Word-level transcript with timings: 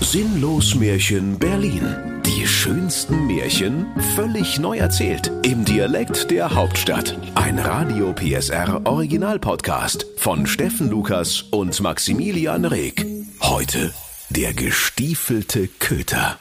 Sinnlos 0.00 0.74
Märchen 0.74 1.38
Berlin. 1.38 2.22
Die 2.24 2.46
schönsten 2.46 3.26
Märchen 3.26 3.86
völlig 4.14 4.58
neu 4.58 4.78
erzählt. 4.78 5.30
Im 5.42 5.64
Dialekt 5.64 6.30
der 6.30 6.54
Hauptstadt. 6.54 7.18
Ein 7.34 7.58
Radio 7.58 8.12
PSR 8.12 8.82
Original 8.84 9.38
Podcast 9.38 10.06
von 10.16 10.46
Steffen 10.46 10.90
Lukas 10.90 11.42
und 11.42 11.80
Maximilian 11.80 12.64
Reg. 12.64 13.04
Heute 13.40 13.92
der 14.30 14.52
gestiefelte 14.52 15.68
Köter. 15.68 16.38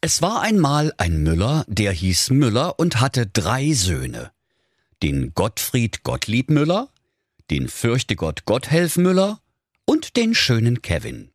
Es 0.00 0.20
war 0.20 0.42
einmal 0.42 0.92
ein 0.98 1.22
Müller, 1.22 1.64
der 1.66 1.92
hieß 1.92 2.30
Müller 2.30 2.78
und 2.78 3.00
hatte 3.00 3.26
drei 3.26 3.72
Söhne. 3.72 4.32
Den 5.02 5.32
Gottfried 5.34 6.02
Gottlieb 6.02 6.50
Müller, 6.50 6.88
den 7.50 7.68
Fürchtegott 7.68 8.44
Gotthelf 8.44 8.96
Müller 8.96 9.40
und 9.86 10.16
den 10.16 10.34
schönen 10.34 10.82
Kevin. 10.82 11.30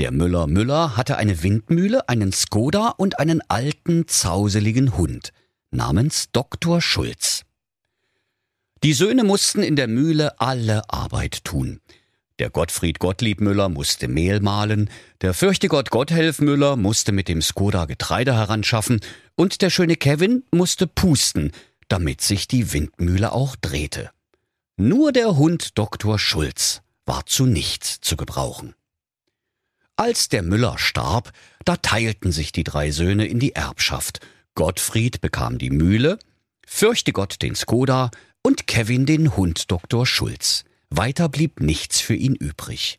Der 0.00 0.12
Müller 0.12 0.46
Müller 0.46 0.96
hatte 0.96 1.18
eine 1.18 1.42
Windmühle, 1.42 2.08
einen 2.08 2.32
Skoda 2.32 2.94
und 2.96 3.18
einen 3.18 3.42
alten, 3.48 4.08
zauseligen 4.08 4.96
Hund 4.96 5.34
namens 5.70 6.30
Dr. 6.32 6.80
Schulz. 6.80 7.42
Die 8.82 8.94
Söhne 8.94 9.24
mussten 9.24 9.62
in 9.62 9.76
der 9.76 9.88
Mühle 9.88 10.40
alle 10.40 10.88
Arbeit 10.88 11.44
tun. 11.44 11.80
Der 12.38 12.48
Gottfried 12.48 12.98
Gottlieb 12.98 13.42
Müller 13.42 13.68
musste 13.68 14.08
Mehl 14.08 14.40
mahlen, 14.40 14.88
der 15.20 15.34
Fürchtegott 15.34 15.90
Gotthelf 15.90 16.40
Müller 16.40 16.76
musste 16.76 17.12
mit 17.12 17.28
dem 17.28 17.42
Skoda 17.42 17.84
Getreide 17.84 18.32
heranschaffen 18.32 19.00
und 19.36 19.60
der 19.60 19.68
schöne 19.68 19.96
Kevin 19.96 20.44
musste 20.50 20.86
pusten, 20.86 21.52
damit 21.88 22.22
sich 22.22 22.48
die 22.48 22.72
Windmühle 22.72 23.32
auch 23.32 23.54
drehte. 23.54 24.08
Nur 24.78 25.12
der 25.12 25.36
Hund 25.36 25.76
Dr. 25.76 26.18
Schulz 26.18 26.80
war 27.04 27.26
zu 27.26 27.44
nichts 27.44 28.00
zu 28.00 28.16
gebrauchen. 28.16 28.74
Als 30.00 30.30
der 30.30 30.42
Müller 30.42 30.78
starb, 30.78 31.30
da 31.66 31.76
teilten 31.76 32.32
sich 32.32 32.52
die 32.52 32.64
drei 32.64 32.90
Söhne 32.90 33.26
in 33.26 33.38
die 33.38 33.54
Erbschaft. 33.54 34.20
Gottfried 34.54 35.20
bekam 35.20 35.58
die 35.58 35.68
Mühle, 35.68 36.18
Fürchtegott 36.66 37.42
den 37.42 37.54
Skoda 37.54 38.10
und 38.40 38.66
Kevin 38.66 39.04
den 39.04 39.36
Hund 39.36 39.70
Dr. 39.70 40.06
Schulz. 40.06 40.64
Weiter 40.88 41.28
blieb 41.28 41.60
nichts 41.60 42.00
für 42.00 42.14
ihn 42.14 42.34
übrig. 42.34 42.98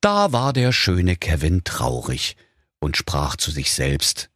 Da 0.00 0.32
war 0.32 0.54
der 0.54 0.72
schöne 0.72 1.16
Kevin 1.16 1.64
traurig 1.64 2.38
und 2.80 2.96
sprach 2.96 3.36
zu 3.36 3.50
sich 3.50 3.70
selbst 3.70 4.30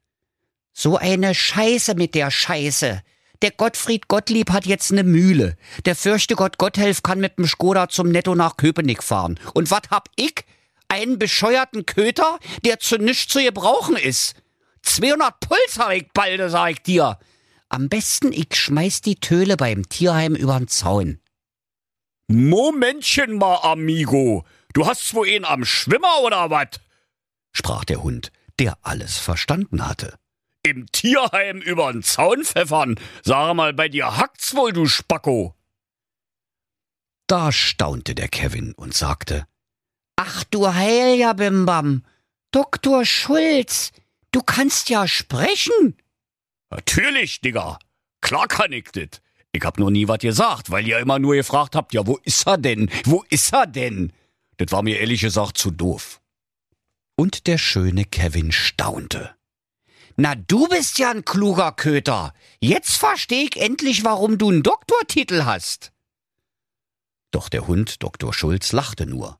So 0.74 0.98
eine 0.98 1.34
Scheiße 1.34 1.94
mit 1.94 2.14
der 2.14 2.30
Scheiße. 2.30 3.00
Der 3.40 3.50
Gottfried 3.52 4.06
Gottlieb 4.08 4.50
hat 4.50 4.66
jetzt 4.66 4.92
ne 4.92 5.02
Mühle. 5.02 5.56
Der 5.86 5.96
Fürchtegott 5.96 6.58
Gotthelf 6.58 7.02
kann 7.02 7.20
mit 7.20 7.38
dem 7.38 7.46
Skoda 7.46 7.88
zum 7.88 8.10
Netto 8.10 8.34
nach 8.34 8.58
Köpenick 8.58 9.02
fahren. 9.02 9.40
Und 9.54 9.70
wat 9.70 9.88
hab 9.90 10.10
ich? 10.14 10.44
Einen 10.88 11.18
bescheuerten 11.18 11.86
Köter, 11.86 12.38
der 12.64 12.78
zu 12.78 12.98
nichts 12.98 13.32
zu 13.32 13.42
gebrauchen 13.42 13.96
ist. 13.96 14.34
200 14.82 15.40
Puls 15.40 15.78
hab 15.78 15.92
ich 15.92 16.10
balde, 16.12 16.50
sag 16.50 16.70
ich 16.70 16.82
dir. 16.82 17.18
Am 17.68 17.88
besten 17.88 18.32
ich 18.32 18.54
schmeiß 18.54 19.02
die 19.02 19.16
Töle 19.16 19.56
beim 19.56 19.88
Tierheim 19.88 20.34
übern 20.34 20.68
Zaun. 20.68 21.20
Momentchen 22.28 23.38
mal, 23.38 23.56
Amigo. 23.62 24.44
Du 24.72 24.86
hast 24.86 25.14
wohl 25.14 25.28
ihn 25.28 25.44
am 25.44 25.64
Schwimmer 25.64 26.20
oder 26.22 26.50
wat? 26.50 26.80
sprach 27.52 27.84
der 27.84 28.02
Hund, 28.02 28.32
der 28.58 28.78
alles 28.82 29.18
verstanden 29.18 29.86
hatte. 29.86 30.18
Im 30.62 30.86
Tierheim 30.92 31.60
übern 31.60 32.02
Zaun 32.02 32.44
pfeffern. 32.44 32.98
Sag 33.22 33.54
mal, 33.54 33.72
bei 33.72 33.88
dir 33.88 34.16
hackt's 34.16 34.54
wohl, 34.54 34.72
du 34.72 34.86
Spacko. 34.86 35.54
Da 37.26 37.52
staunte 37.52 38.14
der 38.14 38.28
Kevin 38.28 38.72
und 38.74 38.94
sagte, 38.94 39.46
Ach 40.20 40.42
du 40.42 40.74
heiliger 40.74 41.32
Bimbam, 41.32 42.02
Doktor 42.50 43.04
Schulz, 43.04 43.92
du 44.32 44.42
kannst 44.42 44.88
ja 44.90 45.06
sprechen. 45.06 45.96
Natürlich, 46.70 47.40
Digga. 47.40 47.78
Klar 48.20 48.48
kann 48.48 48.72
ich 48.72 48.90
dit. 48.90 49.22
Ich 49.52 49.62
hab 49.62 49.78
nur 49.78 49.92
nie 49.92 50.08
wat 50.08 50.22
gesagt, 50.22 50.72
weil 50.72 50.88
ihr 50.88 50.98
immer 50.98 51.20
nur 51.20 51.36
gefragt 51.36 51.76
habt, 51.76 51.94
ja, 51.94 52.04
wo 52.04 52.18
ist 52.24 52.48
er 52.48 52.58
denn? 52.58 52.90
Wo 53.04 53.24
ist 53.30 53.52
er 53.52 53.68
denn? 53.68 54.12
Das 54.56 54.72
war 54.72 54.82
mir 54.82 54.98
ehrlich 54.98 55.20
gesagt 55.20 55.56
zu 55.56 55.70
doof. 55.70 56.20
Und 57.14 57.46
der 57.46 57.58
schöne 57.58 58.04
Kevin 58.04 58.50
staunte. 58.50 59.36
Na, 60.16 60.34
du 60.34 60.66
bist 60.66 60.98
ja 60.98 61.12
ein 61.12 61.24
kluger 61.24 61.70
Köter. 61.70 62.34
Jetzt 62.58 62.96
versteh 62.96 63.42
ich 63.42 63.56
endlich, 63.56 64.02
warum 64.02 64.36
du 64.36 64.50
einen 64.50 64.64
Doktortitel 64.64 65.44
hast. 65.44 65.92
Doch 67.30 67.48
der 67.48 67.68
Hund 67.68 68.02
Dr. 68.02 68.34
Schulz 68.34 68.72
lachte 68.72 69.06
nur. 69.06 69.38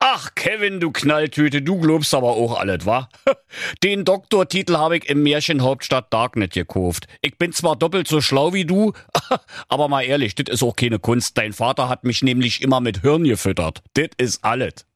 Ach, 0.00 0.30
Kevin, 0.36 0.78
du 0.78 0.92
Knalltüte, 0.92 1.60
du 1.60 1.80
globst 1.80 2.14
aber 2.14 2.28
auch 2.28 2.60
alles, 2.60 2.86
wa? 2.86 3.08
Den 3.82 4.04
Doktortitel 4.04 4.76
habe 4.76 4.98
ich 4.98 5.08
im 5.08 5.24
Märchenhauptstadt 5.24 6.12
Darknet 6.12 6.52
gekauft. 6.52 7.08
Ich 7.20 7.36
bin 7.36 7.52
zwar 7.52 7.74
doppelt 7.74 8.06
so 8.06 8.20
schlau 8.20 8.52
wie 8.52 8.64
du, 8.64 8.92
aber 9.68 9.88
mal 9.88 10.02
ehrlich, 10.02 10.36
das 10.36 10.54
ist 10.54 10.62
auch 10.62 10.76
keine 10.76 11.00
Kunst. 11.00 11.36
Dein 11.36 11.52
Vater 11.52 11.88
hat 11.88 12.04
mich 12.04 12.22
nämlich 12.22 12.62
immer 12.62 12.80
mit 12.80 13.00
Hirn 13.00 13.24
gefüttert. 13.24 13.82
Das 13.94 14.08
ist 14.18 14.44
alles. 14.44 14.86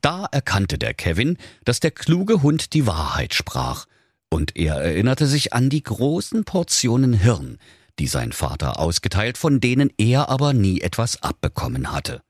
Da 0.00 0.26
erkannte 0.30 0.78
der 0.78 0.94
Kevin, 0.94 1.36
dass 1.64 1.80
der 1.80 1.90
kluge 1.90 2.42
Hund 2.42 2.74
die 2.74 2.86
Wahrheit 2.86 3.34
sprach, 3.34 3.86
und 4.30 4.56
er 4.56 4.76
erinnerte 4.76 5.26
sich 5.26 5.52
an 5.52 5.70
die 5.70 5.82
großen 5.82 6.44
Portionen 6.44 7.12
Hirn, 7.12 7.58
die 7.98 8.06
sein 8.06 8.32
Vater 8.32 8.78
ausgeteilt, 8.78 9.38
von 9.38 9.60
denen 9.60 9.92
er 9.98 10.28
aber 10.28 10.52
nie 10.52 10.80
etwas 10.80 11.22
abbekommen 11.22 11.92
hatte. 11.92 12.22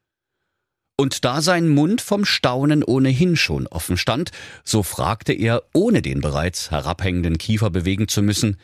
Und 0.96 1.24
da 1.24 1.40
sein 1.40 1.68
Mund 1.68 2.00
vom 2.00 2.24
Staunen 2.24 2.84
ohnehin 2.84 3.36
schon 3.36 3.66
offen 3.66 3.96
stand, 3.96 4.30
so 4.64 4.82
fragte 4.82 5.32
er, 5.32 5.64
ohne 5.72 6.02
den 6.02 6.20
bereits 6.20 6.70
herabhängenden 6.70 7.38
Kiefer 7.38 7.70
bewegen 7.70 8.08
zu 8.08 8.22
müssen, 8.22 8.58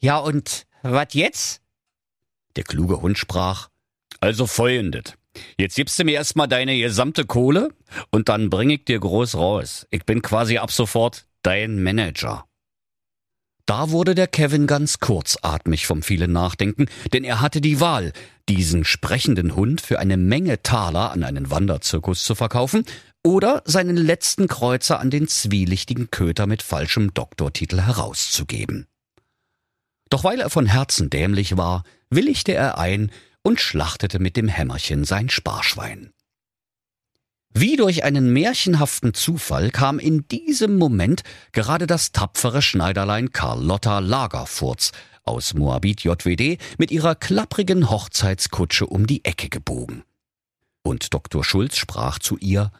Ja 0.00 0.18
und 0.18 0.66
wat 0.82 1.14
jetzt? 1.14 1.62
Der 2.56 2.64
kluge 2.64 3.00
Hund 3.00 3.18
sprach, 3.18 3.70
Also 4.20 4.46
folgendes. 4.46 5.14
Jetzt 5.58 5.76
gibst 5.76 5.98
du 5.98 6.04
mir 6.04 6.14
erstmal 6.14 6.46
deine 6.46 6.78
gesamte 6.78 7.24
Kohle 7.24 7.70
und 8.10 8.28
dann 8.28 8.50
bring 8.50 8.70
ich 8.70 8.84
dir 8.84 9.00
groß 9.00 9.34
raus. 9.34 9.86
Ich 9.90 10.04
bin 10.04 10.22
quasi 10.22 10.58
ab 10.58 10.70
sofort 10.70 11.26
dein 11.42 11.82
Manager. 11.82 12.46
Da 13.66 13.90
wurde 13.90 14.14
der 14.14 14.26
Kevin 14.26 14.66
ganz 14.66 15.00
kurzatmig 15.00 15.86
vom 15.86 16.02
vielen 16.02 16.32
Nachdenken, 16.32 16.86
denn 17.14 17.24
er 17.24 17.40
hatte 17.40 17.62
die 17.62 17.80
Wahl, 17.80 18.12
diesen 18.48 18.84
sprechenden 18.84 19.56
Hund 19.56 19.80
für 19.80 19.98
eine 19.98 20.18
Menge 20.18 20.62
Taler 20.62 21.12
an 21.12 21.24
einen 21.24 21.50
Wanderzirkus 21.50 22.24
zu 22.24 22.34
verkaufen 22.34 22.84
oder 23.24 23.62
seinen 23.64 23.96
letzten 23.96 24.48
Kreuzer 24.48 25.00
an 25.00 25.10
den 25.10 25.28
zwielichtigen 25.28 26.10
Köter 26.10 26.46
mit 26.46 26.62
falschem 26.62 27.14
Doktortitel 27.14 27.80
herauszugeben. 27.80 28.86
Doch 30.10 30.24
weil 30.24 30.40
er 30.40 30.50
von 30.50 30.66
Herzen 30.66 31.08
dämlich 31.08 31.56
war, 31.56 31.84
willigte 32.10 32.52
er 32.52 32.76
ein 32.76 33.10
und 33.42 33.60
schlachtete 33.60 34.18
mit 34.18 34.36
dem 34.36 34.48
Hämmerchen 34.48 35.04
sein 35.04 35.30
Sparschwein. 35.30 36.13
Wie 37.56 37.76
durch 37.76 38.02
einen 38.02 38.32
märchenhaften 38.32 39.14
Zufall 39.14 39.70
kam 39.70 40.00
in 40.00 40.26
diesem 40.26 40.76
Moment 40.76 41.22
gerade 41.52 41.86
das 41.86 42.10
tapfere 42.10 42.62
Schneiderlein 42.62 43.30
Carlotta 43.30 44.00
Lagerfurz 44.00 44.90
aus 45.22 45.54
Moabit 45.54 46.02
JWD 46.02 46.58
mit 46.78 46.90
ihrer 46.90 47.14
klapprigen 47.14 47.90
Hochzeitskutsche 47.90 48.86
um 48.86 49.06
die 49.06 49.24
Ecke 49.24 49.48
gebogen. 49.48 50.02
Und 50.82 51.14
Dr. 51.14 51.44
Schulz 51.44 51.76
sprach 51.76 52.18
zu 52.18 52.36
ihr, 52.38 52.72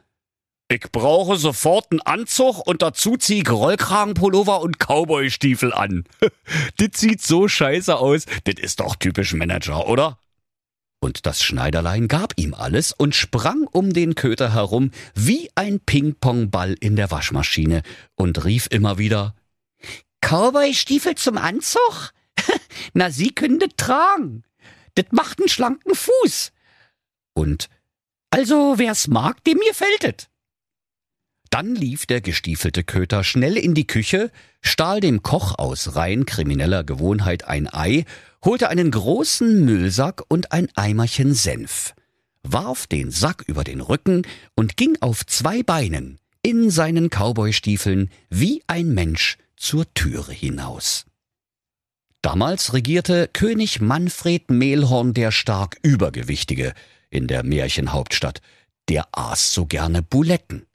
ich 0.69 0.91
brauche 0.91 1.37
sofort 1.37 1.93
einen 1.93 2.01
Anzug 2.01 2.67
und 2.67 2.83
dazu 2.83 3.17
zieh 3.17 3.43
ich 3.43 3.51
Rollkragenpullover 3.51 4.61
und 4.61 4.81
Cowboystiefel 4.81 5.73
an. 5.73 6.03
das 6.79 7.01
sieht 7.01 7.23
so 7.23 7.47
scheiße 7.47 7.97
aus. 7.97 8.25
Das 8.43 8.57
ist 8.59 8.81
doch 8.81 8.97
typisch 8.97 9.35
Manager, 9.35 9.87
oder? 9.87 10.19
Und 11.05 11.27
das 11.27 11.43
Schneiderlein 11.43 12.09
gab 12.09 12.33
ihm 12.37 12.55
alles 12.55 12.93
und 12.93 13.15
sprang 13.15 13.67
um 13.71 13.93
den 13.93 14.15
Köter 14.15 14.55
herum 14.55 14.91
wie 15.15 15.51
ein 15.55 15.79
Ping-Pong-Ball 15.79 16.77
in 16.81 16.97
der 16.97 17.11
Waschmaschine 17.11 17.83
und 18.15 18.43
rief 18.47 18.69
immer 18.71 18.97
wieder 18.97 19.35
Cowboy-Stiefel 20.23 21.17
zum 21.17 21.37
Anzug? 21.37 22.15
Na, 22.95 23.11
Sie 23.11 23.35
können 23.35 23.59
das 23.59 23.69
tragen. 23.77 24.45
Das 24.95 25.05
macht 25.11 25.41
einen 25.41 25.51
schlanken 25.51 25.95
Fuß. 25.95 26.53
Und 27.35 27.69
also, 28.31 28.79
wer's 28.79 29.07
mag, 29.07 29.45
dem 29.45 29.59
gefällt 29.59 30.05
es. 30.05 30.29
Dann 31.51 31.75
lief 31.75 32.07
der 32.07 32.23
gestiefelte 32.23 32.83
Köter 32.83 33.25
schnell 33.25 33.59
in 33.59 33.75
die 33.75 33.87
Küche, 33.87 34.33
stahl 34.63 35.01
dem 35.01 35.23
Koch 35.23 35.59
aus 35.59 35.97
rein 35.97 36.25
krimineller 36.25 36.83
Gewohnheit 36.83 37.45
ein 37.45 37.69
Ei, 37.71 38.07
holte 38.45 38.69
einen 38.69 38.91
großen 38.91 39.65
Müllsack 39.65 40.23
und 40.29 40.53
ein 40.53 40.69
Eimerchen 40.75 41.35
Senf, 41.35 41.95
warf 42.43 42.87
den 42.87 43.11
Sack 43.11 43.45
über 43.47 43.65
den 43.65 43.81
Rücken 43.81 44.23
und 44.55 44.77
ging 44.77 44.97
auf 45.01 45.25
zwei 45.27 45.63
Beinen 45.63 46.19
in 46.43 46.71
seinen 46.71 47.09
Cowboystiefeln 47.09 48.11
wie 48.29 48.63
ein 48.67 48.93
Mensch 48.93 49.39
zur 49.57 49.93
Türe 49.95 50.33
hinaus. 50.33 51.07
Damals 52.21 52.73
regierte 52.73 53.29
König 53.33 53.81
Manfred 53.81 54.51
Mehlhorn 54.51 55.15
der 55.15 55.31
stark 55.31 55.79
Übergewichtige 55.83 56.75
in 57.11 57.27
der 57.27 57.43
Märchenhauptstadt, 57.43 58.41
der 58.89 59.09
aß 59.13 59.53
so 59.55 59.67
gerne 59.67 60.03
Buletten. 60.03 60.67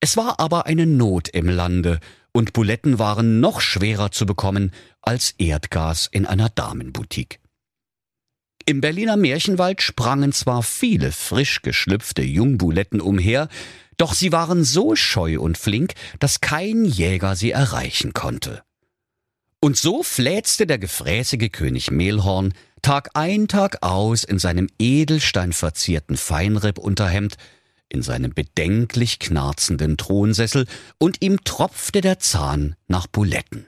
Es 0.00 0.16
war 0.16 0.40
aber 0.40 0.66
eine 0.66 0.86
Not 0.86 1.28
im 1.28 1.48
Lande, 1.48 2.00
und 2.32 2.52
Buletten 2.52 2.98
waren 2.98 3.40
noch 3.40 3.60
schwerer 3.60 4.10
zu 4.10 4.26
bekommen 4.26 4.72
als 5.02 5.34
Erdgas 5.38 6.08
in 6.10 6.26
einer 6.26 6.48
Damenboutique. 6.48 7.40
Im 8.66 8.80
Berliner 8.80 9.16
Märchenwald 9.16 9.82
sprangen 9.82 10.32
zwar 10.32 10.62
viele 10.62 11.12
frisch 11.12 11.62
geschlüpfte 11.62 12.22
Jungbuletten 12.22 13.00
umher, 13.00 13.48
doch 13.96 14.14
sie 14.14 14.32
waren 14.32 14.64
so 14.64 14.94
scheu 14.96 15.40
und 15.40 15.58
flink, 15.58 15.94
dass 16.18 16.40
kein 16.40 16.84
Jäger 16.84 17.36
sie 17.36 17.50
erreichen 17.50 18.12
konnte. 18.12 18.62
Und 19.60 19.76
so 19.76 20.02
fläzte 20.02 20.66
der 20.66 20.78
gefräßige 20.78 21.50
König 21.52 21.90
Mehlhorn 21.90 22.54
Tag 22.82 23.10
ein, 23.12 23.46
Tag 23.46 23.82
aus 23.82 24.24
in 24.24 24.38
seinem 24.38 24.68
edelsteinverzierten 24.78 26.16
Feinrippunterhemd, 26.16 27.36
in 27.90 28.02
seinem 28.02 28.32
bedenklich 28.32 29.18
knarzenden 29.18 29.98
Thronsessel, 29.98 30.66
und 30.98 31.18
ihm 31.20 31.44
tropfte 31.44 32.00
der 32.00 32.18
Zahn 32.18 32.76
nach 32.88 33.06
Buletten. 33.06 33.66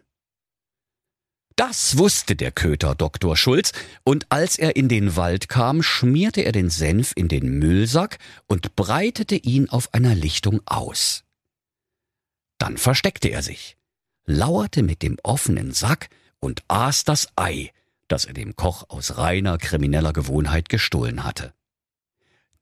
Das 1.57 1.99
wusste 1.99 2.35
der 2.35 2.51
Köter 2.51 2.95
Dr. 2.95 3.37
Schulz, 3.37 3.73
und 4.05 4.27
als 4.31 4.57
er 4.57 4.77
in 4.77 4.89
den 4.89 5.17
Wald 5.17 5.51
kam, 5.51 5.83
schmierte 5.83 6.41
er 6.41 6.53
den 6.53 6.71
Senf 6.71 7.13
in 7.15 7.29
den 7.29 7.59
Müllsack 7.59 8.19
und 8.47 8.75
breitete 8.75 9.37
ihn 9.37 9.69
auf 9.69 9.93
einer 9.93 10.15
Lichtung 10.15 10.63
aus. 10.65 11.25
Dann 12.57 12.79
versteckte 12.79 13.29
er 13.29 13.43
sich 13.43 13.77
lauerte 14.25 14.83
mit 14.83 15.03
dem 15.03 15.19
offenen 15.23 15.73
Sack 15.73 16.09
und 16.41 16.63
aß 16.69 17.05
das 17.05 17.29
Ei, 17.37 17.71
das 18.09 18.25
er 18.25 18.35
dem 18.35 18.57
Koch 18.57 18.89
aus 18.89 19.17
reiner 19.17 19.59
krimineller 19.59 20.13
Gewohnheit 20.13 20.69
gestohlen 20.69 21.25
hatte. 21.25 21.55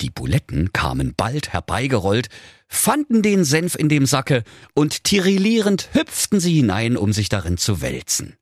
Die 0.01 0.11
Buletten 0.11 0.73
kamen 0.73 1.15
bald 1.15 1.53
herbeigerollt, 1.53 2.29
fanden 2.69 3.23
den 3.23 3.45
Senf 3.45 3.75
in 3.75 3.89
dem 3.89 4.07
Sacke 4.07 4.45
und 4.75 5.05
tirillierend 5.05 5.91
hüpften 5.93 6.41
sie 6.41 6.55
hinein, 6.55 6.97
um 6.97 7.13
sich 7.13 7.29
darin 7.29 7.59
zu 7.59 7.83
wälzen. 7.83 8.37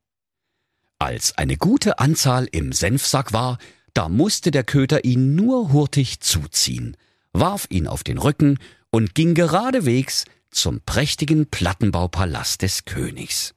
Als 0.99 1.37
eine 1.39 1.57
gute 1.57 1.99
Anzahl 1.99 2.49
im 2.51 2.73
Senfsack 2.73 3.33
war, 3.33 3.59
da 3.95 4.09
musste 4.09 4.51
der 4.51 4.65
Köter 4.65 5.05
ihn 5.05 5.35
nur 5.35 5.73
hurtig 5.73 6.21
zuziehen, 6.21 6.97
warf 7.33 7.67
ihn 7.71 7.87
auf 7.87 8.05
den 8.05 8.19
Rücken 8.19 8.59
und 8.91 9.15
ging 9.15 9.35
geradewegs 9.35 10.25
zum 10.51 10.81
prächtigen 10.81 11.47
Plattenbaupalast 11.47 12.63
des 12.63 12.85
Königs. 12.85 13.55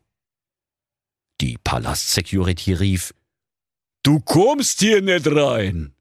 Die 1.40 1.58
Palastsecurity 1.64 2.74
rief, 2.74 3.14
Du 4.04 4.20
kommst 4.20 4.80
hier 4.80 5.02
nicht 5.02 5.28
rein. 5.28 5.94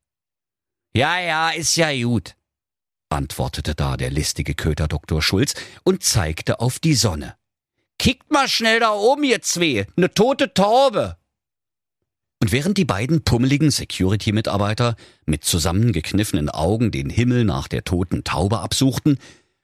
Ja, 0.94 1.20
ja, 1.20 1.50
ist 1.50 1.76
ja 1.76 1.92
gut, 2.02 2.34
antwortete 3.10 3.75
da 3.75 3.96
der 3.96 4.10
listige 4.10 4.54
Köter 4.54 4.88
Dr. 4.88 5.22
Schulz 5.22 5.54
und 5.84 6.02
zeigte 6.02 6.60
auf 6.60 6.78
die 6.78 6.94
Sonne. 6.94 7.37
Kickt 7.98 8.31
mal 8.31 8.48
schnell 8.48 8.81
da 8.81 8.92
oben, 8.92 9.25
ihr 9.25 9.42
zwei, 9.42 9.87
ne 9.96 10.12
tote 10.12 10.54
Taube. 10.54 11.16
Und 12.40 12.52
während 12.52 12.78
die 12.78 12.87
beiden 12.87 13.22
pummeligen 13.22 13.70
Security-Mitarbeiter 13.70 14.96
mit 15.26 15.44
zusammengekniffenen 15.44 16.48
Augen 16.48 16.90
den 16.90 17.10
Himmel 17.10 17.44
nach 17.44 17.69
der 17.69 17.84
toten 17.84 18.25
Taube 18.25 18.60
absuchten, 18.60 19.19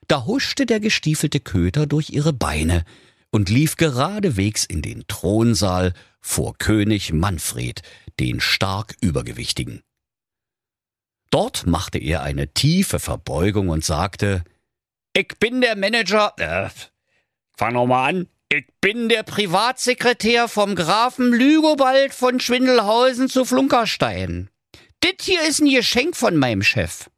da 0.08 0.26
huschte 0.26 0.66
der 0.66 0.78
gestiefelte 0.78 1.40
Köter 1.40 1.86
durch 1.86 2.10
ihre 2.10 2.34
Beine 2.34 2.84
und 3.30 3.48
lief 3.48 3.76
geradewegs 3.76 4.64
in 4.64 4.82
den 4.82 5.04
Thronsaal 5.08 5.94
vor 6.20 6.56
König 6.58 7.12
Manfred, 7.12 7.82
den 8.20 8.40
stark 8.40 8.94
Übergewichtigen. 9.00 9.82
Dort 11.30 11.66
machte 11.66 11.98
er 11.98 12.22
eine 12.22 12.52
tiefe 12.52 12.98
Verbeugung 12.98 13.68
und 13.68 13.84
sagte, 13.84 14.44
Ich 15.12 15.28
bin 15.38 15.60
der 15.60 15.76
Manager, 15.76 16.34
äh, 16.38 16.70
fang 17.56 17.74
noch 17.74 17.86
mal 17.86 18.08
an, 18.08 18.28
ich 18.48 18.66
bin 18.80 19.08
der 19.08 19.24
Privatsekretär 19.24 20.48
vom 20.48 20.76
Grafen 20.76 21.32
Lügobald 21.32 22.14
von 22.14 22.38
Schwindelhausen 22.38 23.28
zu 23.28 23.44
Flunkerstein. 23.44 24.50
Dit 25.02 25.22
hier 25.22 25.42
ist 25.42 25.60
ein 25.60 25.68
Geschenk 25.68 26.16
von 26.16 26.36
meinem 26.36 26.62
Chef. 26.62 27.10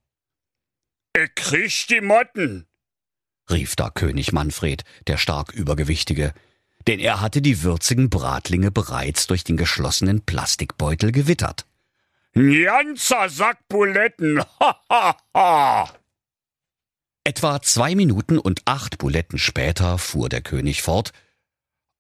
Ich 1.15 1.35
krieg 1.35 1.87
die 1.89 2.01
Motten, 2.01 2.67
rief 3.51 3.77
da 3.77 3.91
König 3.91 4.33
Manfred, 4.33 4.85
der 5.07 5.17
stark 5.17 5.53
Übergewichtige, 5.53 6.33
denn 6.87 6.99
er 6.99 7.21
hatte 7.21 7.43
die 7.43 7.63
würzigen 7.63 8.09
Bratlinge 8.09 8.71
bereits 8.71 9.27
durch 9.27 9.45
den 9.45 9.57
geschlossenen 9.57 10.23
Plastikbeutel 10.23 11.13
gewittert. 11.13 11.67
Ein 12.35 12.63
ganzer 12.65 13.29
Sack 13.29 13.69
Buletten, 13.69 14.43
ha, 14.61 14.81
ha, 14.91 15.17
ha. 15.35 15.93
Etwa 17.25 17.61
zwei 17.61 17.95
Minuten 17.95 18.39
und 18.39 18.63
acht 18.65 18.99
Buletten 18.99 19.39
später 19.39 19.99
fuhr 19.99 20.29
der 20.29 20.41
König 20.41 20.83
fort. 20.83 21.13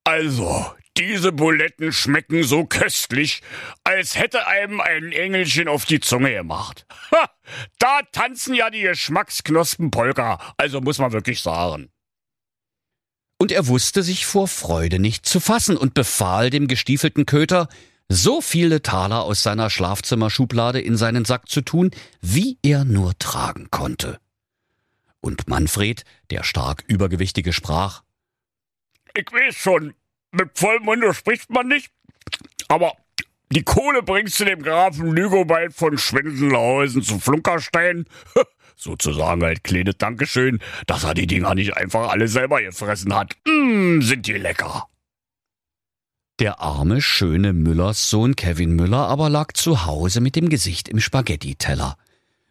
Also, 0.05 0.73
diese 0.97 1.33
Buletten 1.33 1.93
schmecken 1.93 2.43
so 2.43 2.65
köstlich, 2.65 3.43
als 3.85 4.17
hätte 4.19 4.47
einem 4.47 4.81
ein 4.81 5.13
Engelchen 5.13 5.69
auf 5.69 5.85
die 5.85 6.01
Zunge 6.01 6.33
gemacht. 6.33 6.87
Ha, 7.11 7.31
da 7.79 8.01
tanzen 8.13 8.55
ja 8.55 8.69
die 8.69 8.83
Geschmacksknospen 8.83 9.91
Polka, 9.91 10.39
also 10.59 10.83
muss 10.83 10.99
man 10.99 11.13
wirklich 11.13 11.41
sagen. 11.41 11.91
Und 13.39 13.53
er 13.53 13.67
wusste 13.67 14.03
sich 14.03 14.27
vor 14.27 14.49
Freude 14.49 14.99
nicht 14.99 15.25
zu 15.25 15.41
fassen 15.41 15.79
und 15.79 15.95
befahl 15.95 16.51
dem 16.51 16.69
gestiefelten 16.69 17.25
Köter, 17.25 17.69
so 18.09 18.41
viele 18.41 18.83
Taler 18.83 19.23
aus 19.23 19.43
seiner 19.43 19.71
Schlafzimmerschublade 19.71 20.81
in 20.81 20.97
seinen 20.97 21.25
Sack 21.25 21.49
zu 21.49 21.61
tun, 21.61 21.91
wie 22.21 22.59
er 22.63 22.85
nur 22.85 23.19
tragen 23.19 23.69
konnte. 23.71 24.19
Und 25.21 25.49
Manfred, 25.49 26.05
der 26.31 26.43
stark 26.43 26.85
Übergewichtige, 26.87 27.53
sprach, 27.53 28.03
Ich 29.15 29.31
weiß 29.31 29.55
schon, 29.55 29.95
mit 30.33 30.59
vollem 30.59 30.85
Munde 30.85 31.13
spricht 31.13 31.51
man 31.51 31.69
nicht, 31.69 31.91
aber 32.69 32.93
die 33.51 33.63
Kohle 33.63 34.03
bringst 34.03 34.39
du 34.41 34.45
dem 34.45 34.63
Grafen 34.63 35.11
Lügobald 35.11 35.73
von 35.73 35.97
Schwindelhausen 35.97 37.03
zu 37.03 37.19
Flunkerstein. 37.19 38.05
Sozusagen 38.77 39.43
halt 39.43 39.65
kleines 39.65 39.97
Dankeschön, 39.99 40.61
dass 40.87 41.05
er 41.05 41.15
die 41.15 41.27
Dinger 41.27 41.55
nicht 41.55 41.77
einfach 41.77 42.11
alle 42.11 42.29
selber 42.29 42.61
gefressen 42.63 43.15
hat. 43.15 43.37
Mmm, 43.47 44.03
sind 44.03 44.27
die 44.27 44.35
lecker. 44.35 44.87
Der 46.39 46.61
arme, 46.61 47.01
schöne 47.01 47.53
Müllers 47.53 48.11
Sohn 48.11 48.37
Kevin 48.37 48.77
Müller 48.77 49.09
aber 49.09 49.29
lag 49.29 49.55
zu 49.55 49.87
Hause 49.87 50.21
mit 50.21 50.37
dem 50.37 50.49
Gesicht 50.49 50.89
im 50.89 51.01
Spaghetti-Teller, 51.01 51.97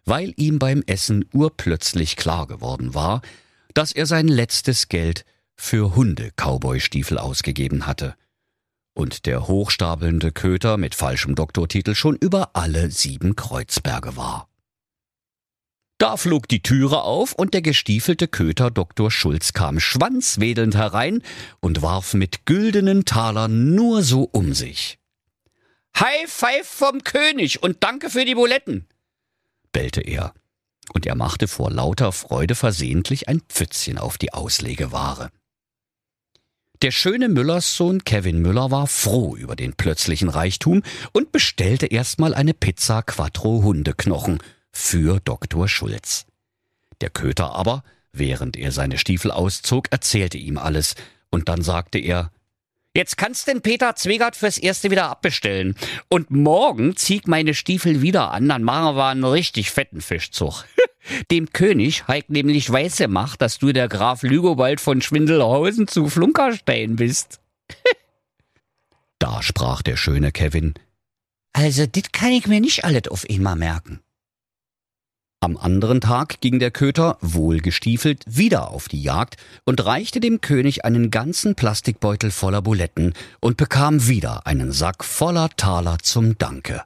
weil 0.03 0.33
ihm 0.35 0.59
beim 0.59 0.83
Essen 0.85 1.23
urplötzlich 1.31 2.17
klar 2.17 2.47
geworden 2.47 2.93
war, 2.93 3.21
dass 3.73 3.93
er 3.93 4.05
sein 4.05 4.27
letztes 4.27 4.89
Geld 4.89 5.23
für 5.55 5.95
Hunde-Cowboy-Stiefel 5.95 7.17
ausgegeben 7.17 7.87
hatte. 7.87 8.15
Und 8.93 9.25
der 9.25 9.47
hochstapelnde 9.47 10.33
Köter 10.33 10.75
mit 10.75 10.93
falschem 10.93 11.35
Doktortitel 11.35 11.95
schon 11.95 12.17
über 12.17 12.57
alle 12.57 12.91
sieben 12.91 13.37
Kreuzberge 13.37 14.17
war. 14.17 14.49
Da 15.97 16.15
flog 16.15 16.47
die 16.47 16.61
Türe 16.61 17.01
auf 17.01 17.33
und 17.33 17.55
der 17.55 17.63
gestiefelte 17.63 18.27
Köter 18.27 18.69
Dr. 18.69 19.09
Schulz 19.09 19.53
kam 19.53 19.79
schwanzwedelnd 19.79 20.75
herein 20.75 21.23
und 21.59 21.81
warf 21.81 22.13
mit 22.13 22.45
güldenen 22.45 23.05
Talern 23.05 23.73
nur 23.73 24.03
so 24.03 24.23
um 24.23 24.53
sich. 24.53 24.99
High 25.99 26.29
Five 26.31 26.67
vom 26.67 27.03
König 27.03 27.63
und 27.63 27.77
danke 27.83 28.11
für 28.11 28.25
die 28.25 28.35
Buletten, 28.35 28.85
bellte 29.71 30.01
er, 30.01 30.35
und 30.93 31.07
er 31.07 31.15
machte 31.15 31.47
vor 31.47 31.71
lauter 31.71 32.11
Freude 32.11 32.53
versehentlich 32.53 33.27
ein 33.27 33.41
Pfützchen 33.49 33.97
auf 33.97 34.19
die 34.19 34.33
Auslegeware. 34.33 35.31
Der 36.83 36.91
schöne 36.91 37.27
Müllerssohn 37.27 38.03
Kevin 38.03 38.39
Müller 38.43 38.69
war 38.69 38.85
froh 38.85 39.35
über 39.35 39.55
den 39.55 39.73
plötzlichen 39.73 40.29
Reichtum 40.29 40.83
und 41.11 41.31
bestellte 41.31 41.87
erstmal 41.87 42.35
eine 42.35 42.53
Pizza 42.53 43.01
Quattro 43.01 43.63
Hundeknochen 43.63 44.37
für 44.77 45.19
Dr. 45.19 45.67
Schulz. 45.67 46.27
Der 47.01 47.09
Köter 47.09 47.53
aber, 47.53 47.83
während 48.13 48.55
er 48.55 48.71
seine 48.71 48.99
Stiefel 48.99 49.31
auszog, 49.31 49.87
erzählte 49.91 50.37
ihm 50.37 50.57
alles, 50.57 50.95
und 51.29 51.49
dann 51.49 51.61
sagte 51.63 51.97
er, 51.97 52.31
Jetzt 52.95 53.17
kannst 53.17 53.47
denn 53.47 53.61
Peter 53.61 53.95
Zwegert 53.95 54.35
fürs 54.35 54.57
Erste 54.57 54.89
wieder 54.89 55.09
abbestellen. 55.09 55.75
Und 56.09 56.31
morgen 56.31 56.95
zieh 56.95 57.21
meine 57.25 57.53
Stiefel 57.53 58.01
wieder 58.01 58.31
an, 58.31 58.47
dann 58.49 58.63
machen 58.63 58.95
wir 58.95 59.07
einen 59.07 59.23
richtig 59.23 59.71
fetten 59.71 59.99
Fischzug. 59.99 60.63
Dem 61.31 61.51
König 61.51 62.07
heik 62.07 62.29
nämlich 62.29 62.71
weiß 62.71 62.97
gemacht, 62.97 63.41
dass 63.41 63.59
du 63.59 63.73
der 63.73 63.87
Graf 63.87 64.23
Lügobald 64.23 64.79
von 64.79 65.01
Schwindelhausen 65.01 65.87
zu 65.87 66.07
Flunkerstein 66.07 66.95
bist. 66.95 67.39
da 69.19 69.41
sprach 69.41 69.81
der 69.81 69.97
schöne 69.97 70.31
Kevin. 70.31 70.75
Also, 71.53 71.87
dit 71.87 72.13
kann 72.13 72.31
ich 72.31 72.47
mir 72.47 72.61
nicht 72.61 72.85
alles 72.85 73.07
auf 73.09 73.25
einmal 73.29 73.55
merken. 73.55 74.01
Am 75.47 75.55
anderen 75.55 76.01
Tag 76.01 76.41
ging 76.41 76.59
der 76.59 76.71
Köter, 76.71 77.17
wohlgestiefelt, 77.21 78.21
wieder 78.27 78.69
auf 78.69 78.89
die 78.89 79.01
Jagd 79.01 79.37
und 79.63 79.85
reichte 79.85 80.19
dem 80.19 80.41
König 80.41 80.83
einen 80.83 81.09
ganzen 81.09 81.55
Plastikbeutel 81.55 82.31
voller 82.31 82.61
Buletten 82.61 83.13
und 83.39 83.55
bekam 83.55 84.09
wieder 84.09 84.45
einen 84.45 84.73
Sack 84.73 85.05
voller 85.05 85.47
Taler 85.55 85.99
zum 86.03 86.37
Danke. 86.37 86.81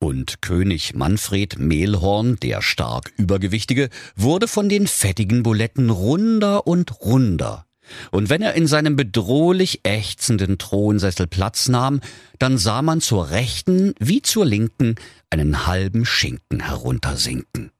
Und 0.00 0.42
König 0.42 0.96
Manfred 0.96 1.56
Mehlhorn, 1.60 2.34
der 2.42 2.62
stark 2.62 3.12
Übergewichtige, 3.16 3.90
wurde 4.16 4.48
von 4.48 4.68
den 4.68 4.88
fettigen 4.88 5.44
Buletten 5.44 5.90
runder 5.90 6.66
und 6.66 7.00
runder. 7.00 7.65
Und 8.10 8.30
wenn 8.30 8.42
er 8.42 8.54
in 8.54 8.66
seinem 8.66 8.96
bedrohlich 8.96 9.80
ächzenden 9.84 10.58
Thronsessel 10.58 11.26
Platz 11.26 11.68
nahm, 11.68 12.00
dann 12.38 12.58
sah 12.58 12.82
man 12.82 13.00
zur 13.00 13.30
rechten 13.30 13.94
wie 13.98 14.22
zur 14.22 14.44
linken 14.44 14.96
einen 15.30 15.66
halben 15.66 16.04
Schinken 16.04 16.60
heruntersinken. 16.60 17.70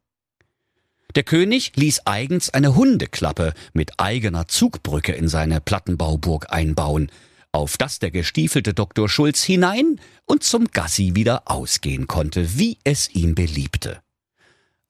Der 1.15 1.23
König 1.23 1.73
ließ 1.77 2.03
eigens 2.05 2.51
eine 2.51 2.75
Hundeklappe 2.75 3.55
mit 3.73 3.99
eigener 3.99 4.49
Zugbrücke 4.49 5.13
in 5.13 5.29
seine 5.29 5.63
Plattenbauburg 5.63 6.53
einbauen, 6.53 7.11
auf 7.53 7.79
das 7.79 7.99
der 7.99 8.11
gestiefelte 8.11 8.75
Dr. 8.75 9.09
Schulz 9.09 9.43
hinein 9.43 9.99
und 10.27 10.45
zum 10.45 10.67
Gassi 10.67 11.15
wieder 11.15 11.45
ausgehen 11.47 12.07
konnte, 12.07 12.59
wie 12.59 12.77
es 12.85 13.09
ihm 13.09 13.35
beliebte. 13.35 14.03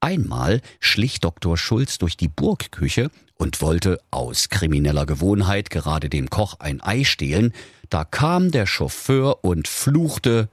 Einmal 0.01 0.63
schlich 0.81 1.21
Dr. 1.21 1.57
Schulz 1.57 1.99
durch 1.99 2.17
die 2.17 2.29
Burgküche 2.29 3.11
und 3.39 3.61
wollte 3.61 4.01
aus 4.11 4.49
krimineller 4.49 5.07
Gewohnheit 5.07 5.71
gerade 5.71 6.09
dem 6.09 6.31
Koch 6.31 6.55
ein 6.59 6.83
Ei 6.83 7.05
stehlen, 7.05 7.53
da 7.91 8.05
kam 8.05 8.51
der 8.51 8.67
Chauffeur 8.67 9.45
und 9.45 9.69
fluchte 9.69 10.49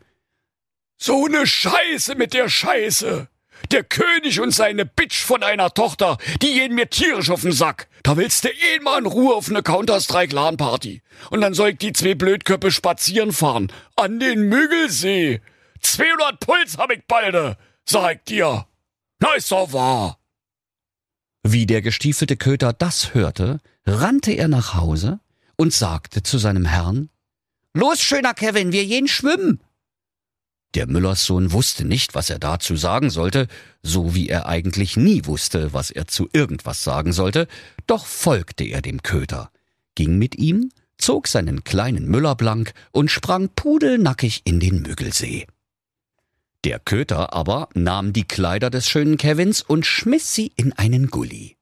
So 0.97 1.27
ne 1.27 1.45
Scheiße 1.47 2.15
mit 2.15 2.33
der 2.33 2.49
Scheiße. 2.49 3.27
Der 3.71 3.83
König 3.83 4.39
und 4.39 4.51
seine 4.51 4.85
Bitch 4.85 5.23
von 5.23 5.41
einer 5.41 5.73
Tochter, 5.73 6.17
die 6.41 6.53
gehen 6.53 6.75
mir 6.75 6.89
tierisch 6.89 7.29
auf 7.29 7.41
den 7.41 7.53
Sack. 7.53 7.87
Da 8.03 8.17
willst 8.17 8.43
du 8.43 8.49
eh 8.49 8.79
mal 8.81 8.99
in 8.99 9.05
Ruhe 9.05 9.35
auf 9.35 9.49
ne 9.49 9.63
Counter-Strike-LAN-Party. 9.63 11.01
Und 11.29 11.41
dann 11.41 11.53
soll 11.53 11.69
ich 11.69 11.77
die 11.77 11.93
zwei 11.93 12.15
Blödköppe 12.15 12.71
spazieren 12.71 13.31
fahren. 13.31 13.71
An 13.95 14.19
den 14.19 14.49
Müggelsee. 14.49 15.41
200 15.81 16.39
Puls 16.39 16.77
hab 16.77 16.91
ich 16.91 17.05
balde, 17.07 17.57
sag 17.85 18.15
ich 18.15 18.23
dir. 18.23 18.65
Na, 19.19 19.33
ist 19.35 19.51
doch 19.51 19.71
wahr. 19.71 20.19
Wie 21.43 21.65
der 21.65 21.81
gestiefelte 21.81 22.37
Köter 22.37 22.71
das 22.71 23.13
hörte, 23.13 23.59
rannte 23.85 24.31
er 24.31 24.47
nach 24.47 24.75
Hause 24.75 25.19
und 25.57 25.73
sagte 25.73 26.23
zu 26.23 26.37
seinem 26.37 26.65
Herrn, 26.65 27.09
Los, 27.73 27.99
schöner 28.01 28.33
Kevin, 28.33 28.71
wir 28.71 28.85
gehen 28.85 29.07
schwimmen. 29.07 29.59
Der 30.75 30.87
Müllerssohn 30.87 31.51
wusste 31.51 31.85
nicht, 31.85 32.15
was 32.15 32.29
er 32.29 32.39
dazu 32.39 32.75
sagen 32.75 33.09
sollte, 33.09 33.47
so 33.83 34.15
wie 34.15 34.29
er 34.29 34.47
eigentlich 34.47 34.95
nie 34.95 35.25
wusste, 35.25 35.73
was 35.73 35.91
er 35.91 36.07
zu 36.07 36.29
irgendwas 36.33 36.83
sagen 36.83 37.13
sollte, 37.13 37.47
doch 37.87 38.05
folgte 38.05 38.63
er 38.63 38.81
dem 38.81 39.03
Köter, 39.03 39.51
ging 39.95 40.17
mit 40.17 40.35
ihm, 40.35 40.71
zog 40.97 41.27
seinen 41.27 41.63
kleinen 41.63 42.07
Müller 42.07 42.35
blank 42.35 42.73
und 42.91 43.11
sprang 43.11 43.49
pudelnackig 43.49 44.41
in 44.45 44.59
den 44.59 44.81
Müggelsee. 44.81 45.45
Der 46.63 46.79
Köter 46.79 47.33
aber 47.33 47.69
nahm 47.73 48.13
die 48.13 48.23
Kleider 48.23 48.69
des 48.69 48.87
schönen 48.87 49.17
Kevins 49.17 49.61
und 49.61 49.85
schmiss 49.85 50.33
sie 50.33 50.51
in 50.55 50.73
einen 50.73 51.07
Gully. 51.07 51.57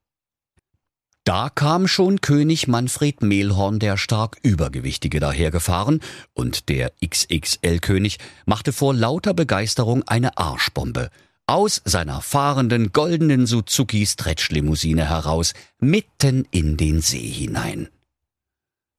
Da 1.24 1.50
kam 1.50 1.88
schon 1.88 2.22
König 2.22 2.68
Manfred 2.68 3.22
Mehlhorn 3.22 3.80
der 3.80 3.98
stark 3.98 4.38
Übergewichtige 4.42 5.20
dahergefahren, 5.20 6.02
und 6.34 6.68
der 6.70 6.94
XXL-König 7.06 8.18
machte 8.46 8.74
vor 8.74 8.94
lauter 8.94 9.34
Begeisterung 9.34 10.04
eine 10.08 10.38
Arschbombe 10.38 11.10
aus 11.46 11.82
seiner 11.86 12.22
fahrenden 12.22 12.92
goldenen 12.92 13.46
Suzuki 13.46 14.06
Stretch-Limousine 14.06 15.10
heraus, 15.10 15.54
mitten 15.80 16.48
in 16.52 16.78
den 16.78 17.02
See 17.02 17.28
hinein. 17.28 17.90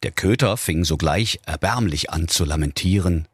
Der 0.03 0.11
Köter 0.11 0.57
fing 0.57 0.85
sogleich 0.85 1.41
erbärmlich 1.47 2.11
an 2.11 2.29
zu 2.29 2.45
lamentieren. 2.45 3.27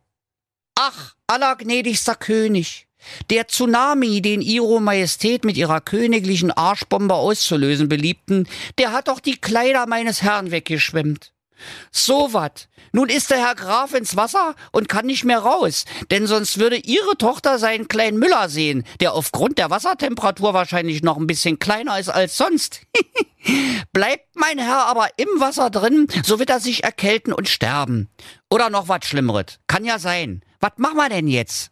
Ach, 0.99 1.15
allergnädigster 1.27 2.15
König, 2.15 2.87
der 3.31 3.47
Tsunami, 3.49 4.21
den 4.23 4.41
Ihre 4.41 4.81
Majestät 4.81 5.45
mit 5.45 5.57
ihrer 5.57 5.81
königlichen 5.81 6.51
Arschbombe 6.51 7.15
auszulösen 7.15 7.89
beliebten, 7.89 8.49
der 8.79 8.93
hat 8.93 9.09
doch 9.09 9.21
die 9.21 9.37
Kleider 9.37 9.87
meines 9.87 10.23
Herrn 10.23 10.51
weggeschwemmt. 10.51 11.33
So 11.91 12.33
wat. 12.33 12.69
Nun 12.93 13.09
ist 13.09 13.31
der 13.31 13.39
Herr 13.39 13.55
Graf 13.55 13.93
ins 13.93 14.17
Wasser 14.17 14.55
und 14.73 14.89
kann 14.89 15.07
nicht 15.07 15.25
mehr 15.25 15.41
raus, 15.41 15.85
denn 16.11 16.27
sonst 16.27 16.59
würde 16.59 16.77
Ihre 16.77 17.19
Tochter 17.19 17.59
seinen 17.59 17.89
kleinen 17.89 18.19
Müller 18.19 18.49
sehen, 18.49 18.85
der 19.01 19.13
aufgrund 19.13 19.59
der 19.59 19.71
Wassertemperatur 19.71 20.55
wahrscheinlich 20.55 21.03
noch 21.03 21.17
ein 21.17 21.27
bisschen 21.27 21.59
kleiner 21.59 21.99
ist 21.99 22.09
als 22.09 22.37
sonst. 22.37 22.81
Bleibt 23.93 24.37
mein 24.37 24.59
Herr 24.59 24.87
aber 24.87 25.09
im 25.17 25.29
Wasser 25.39 25.71
drin, 25.71 26.07
so 26.25 26.39
wird 26.39 26.51
er 26.51 26.61
sich 26.61 26.85
erkälten 26.85 27.33
und 27.33 27.49
sterben. 27.49 28.09
Oder 28.49 28.71
noch 28.71 28.89
was 28.89 29.05
Schlimmeres. 29.05 29.59
Kann 29.67 29.85
ja 29.85 29.99
sein. 29.99 30.43
Was 30.61 30.73
machen 30.77 30.97
wir 30.97 31.09
denn 31.09 31.29
jetzt? 31.29 31.71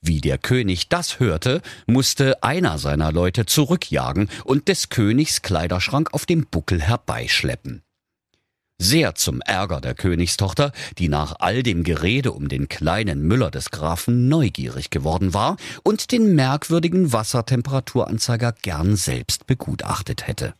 Wie 0.00 0.20
der 0.20 0.38
König 0.38 0.88
das 0.88 1.18
hörte, 1.18 1.62
musste 1.86 2.42
einer 2.42 2.78
seiner 2.78 3.10
Leute 3.10 3.46
zurückjagen 3.46 4.28
und 4.44 4.68
des 4.68 4.90
Königs 4.90 5.42
Kleiderschrank 5.42 6.12
auf 6.12 6.26
dem 6.26 6.46
Buckel 6.46 6.80
herbeischleppen. 6.80 7.82
Sehr 8.78 9.14
zum 9.14 9.40
Ärger 9.40 9.80
der 9.80 9.94
Königstochter, 9.94 10.72
die 10.98 11.08
nach 11.08 11.36
all 11.38 11.62
dem 11.62 11.84
Gerede 11.84 12.32
um 12.32 12.48
den 12.48 12.68
kleinen 12.68 13.22
Müller 13.22 13.50
des 13.50 13.70
Grafen 13.70 14.28
neugierig 14.28 14.90
geworden 14.90 15.32
war 15.32 15.56
und 15.84 16.12
den 16.12 16.34
merkwürdigen 16.34 17.12
Wassertemperaturanzeiger 17.12 18.52
gern 18.60 18.96
selbst 18.96 19.46
begutachtet 19.46 20.26
hätte. 20.26 20.54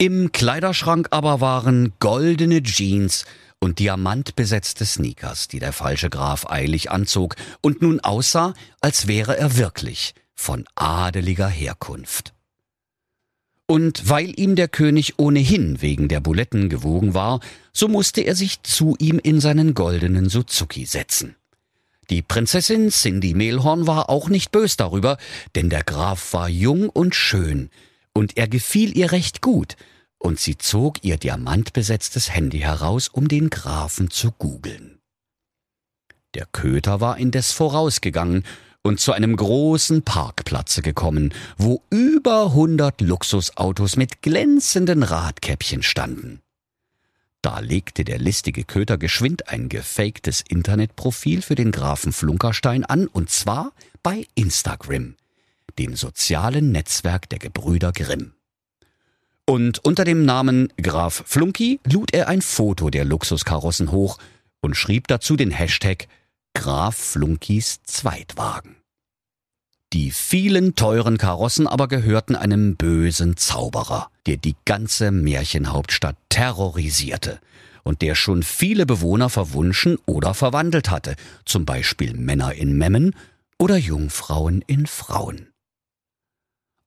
Im 0.00 0.30
Kleiderschrank 0.30 1.08
aber 1.10 1.40
waren 1.40 1.92
goldene 1.98 2.62
Jeans 2.62 3.24
und 3.60 3.78
diamantbesetzte 3.78 4.84
Sneakers, 4.84 5.48
die 5.48 5.58
der 5.58 5.72
falsche 5.72 6.10
Graf 6.10 6.46
eilig 6.48 6.90
anzog 6.90 7.36
und 7.60 7.82
nun 7.82 8.00
aussah, 8.00 8.54
als 8.80 9.06
wäre 9.06 9.36
er 9.36 9.56
wirklich 9.56 10.14
von 10.34 10.64
adeliger 10.74 11.48
Herkunft. 11.48 12.32
Und 13.66 14.08
weil 14.08 14.38
ihm 14.40 14.56
der 14.56 14.68
König 14.68 15.18
ohnehin 15.18 15.82
wegen 15.82 16.08
der 16.08 16.20
Buletten 16.20 16.70
gewogen 16.70 17.12
war, 17.12 17.40
so 17.72 17.86
musste 17.86 18.22
er 18.22 18.34
sich 18.34 18.62
zu 18.62 18.96
ihm 18.98 19.18
in 19.18 19.40
seinen 19.40 19.74
goldenen 19.74 20.30
Suzuki 20.30 20.86
setzen. 20.86 21.36
Die 22.08 22.22
Prinzessin 22.22 22.88
Cindy 22.88 23.34
Mehlhorn 23.34 23.86
war 23.86 24.08
auch 24.08 24.30
nicht 24.30 24.52
bös 24.52 24.78
darüber, 24.78 25.18
denn 25.54 25.68
der 25.68 25.84
Graf 25.84 26.32
war 26.32 26.48
jung 26.48 26.88
und 26.88 27.14
schön, 27.14 27.68
und 28.14 28.38
er 28.38 28.48
gefiel 28.48 28.96
ihr 28.96 29.12
recht 29.12 29.42
gut, 29.42 29.76
und 30.18 30.40
sie 30.40 30.58
zog 30.58 31.04
ihr 31.04 31.16
diamantbesetztes 31.16 32.30
Handy 32.30 32.60
heraus, 32.60 33.08
um 33.08 33.28
den 33.28 33.50
Grafen 33.50 34.10
zu 34.10 34.32
googeln. 34.32 34.98
Der 36.34 36.46
Köter 36.46 37.00
war 37.00 37.18
indes 37.18 37.52
vorausgegangen 37.52 38.44
und 38.82 39.00
zu 39.00 39.12
einem 39.12 39.36
großen 39.36 40.02
Parkplatze 40.02 40.82
gekommen, 40.82 41.34
wo 41.56 41.82
über 41.90 42.52
hundert 42.52 43.00
Luxusautos 43.00 43.96
mit 43.96 44.22
glänzenden 44.22 45.02
Radkäppchen 45.02 45.82
standen. 45.82 46.40
Da 47.42 47.60
legte 47.60 48.04
der 48.04 48.18
listige 48.18 48.64
Köter 48.64 48.98
geschwind 48.98 49.48
ein 49.48 49.68
gefaktes 49.68 50.42
Internetprofil 50.46 51.42
für 51.42 51.54
den 51.54 51.70
Grafen 51.70 52.12
Flunkerstein 52.12 52.84
an, 52.84 53.06
und 53.06 53.30
zwar 53.30 53.72
bei 54.02 54.26
Instagram, 54.34 55.14
dem 55.78 55.94
sozialen 55.94 56.72
Netzwerk 56.72 57.28
der 57.28 57.38
Gebrüder 57.38 57.92
Grimm. 57.92 58.34
Und 59.48 59.82
unter 59.82 60.04
dem 60.04 60.26
Namen 60.26 60.70
Graf 60.76 61.22
Flunky 61.24 61.80
lud 61.90 62.12
er 62.12 62.28
ein 62.28 62.42
Foto 62.42 62.90
der 62.90 63.06
Luxuskarossen 63.06 63.90
hoch 63.90 64.18
und 64.60 64.76
schrieb 64.76 65.08
dazu 65.08 65.36
den 65.36 65.50
Hashtag 65.50 66.06
Graf 66.52 66.94
Flunkys 66.94 67.80
Zweitwagen. 67.82 68.76
Die 69.94 70.10
vielen 70.10 70.74
teuren 70.74 71.16
Karossen 71.16 71.66
aber 71.66 71.88
gehörten 71.88 72.36
einem 72.36 72.76
bösen 72.76 73.38
Zauberer, 73.38 74.10
der 74.26 74.36
die 74.36 74.54
ganze 74.66 75.12
Märchenhauptstadt 75.12 76.16
terrorisierte 76.28 77.40
und 77.84 78.02
der 78.02 78.16
schon 78.16 78.42
viele 78.42 78.84
Bewohner 78.84 79.30
verwunschen 79.30 79.96
oder 80.04 80.34
verwandelt 80.34 80.90
hatte, 80.90 81.16
zum 81.46 81.64
Beispiel 81.64 82.12
Männer 82.12 82.52
in 82.52 82.76
Memmen 82.76 83.14
oder 83.58 83.78
Jungfrauen 83.78 84.62
in 84.66 84.86
Frauen. 84.86 85.48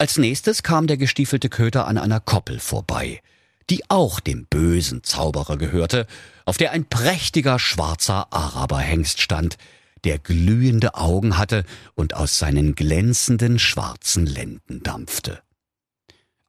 Als 0.02 0.18
nächstes 0.18 0.64
kam 0.64 0.88
der 0.88 0.98
gestiefelte 0.98 1.48
Köter 1.48 1.86
an 1.86 2.00
einer 2.00 2.20
Koppel 2.20 2.60
vorbei, 2.60 3.22
die 3.70 3.88
auch 3.88 4.20
dem 4.20 4.48
bösen 4.48 5.04
Zauberer 5.04 5.58
gehörte, 5.58 6.08
auf 6.44 6.58
der 6.58 6.72
ein 6.72 6.86
prächtiger 6.86 7.60
schwarzer 7.60 8.34
Araberhengst 8.34 9.22
stand, 9.22 9.60
der 10.04 10.18
glühende 10.18 10.96
Augen 10.96 11.38
hatte 11.38 11.66
und 11.94 12.16
aus 12.16 12.40
seinen 12.40 12.74
glänzenden 12.74 13.60
schwarzen 13.60 14.26
Lenden 14.26 14.82
dampfte. 14.82 15.44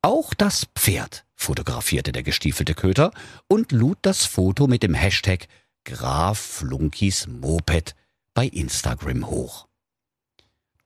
Auch 0.01 0.33
das 0.33 0.69
Pferd 0.75 1.27
fotografierte 1.37 2.13
der 2.13 2.23
gestiefelte 2.23 2.73
Köter 2.73 3.11
und 3.49 3.71
lud 3.71 3.99
das 4.01 4.25
Foto 4.25 4.67
mit 4.67 4.83
dem 4.83 4.95
Hashtag 4.95 5.47
Graf 5.85 6.39
Flunkys 6.39 7.27
Moped 7.27 7.95
bei 8.33 8.47
Instagram 8.47 9.27
hoch. 9.27 9.69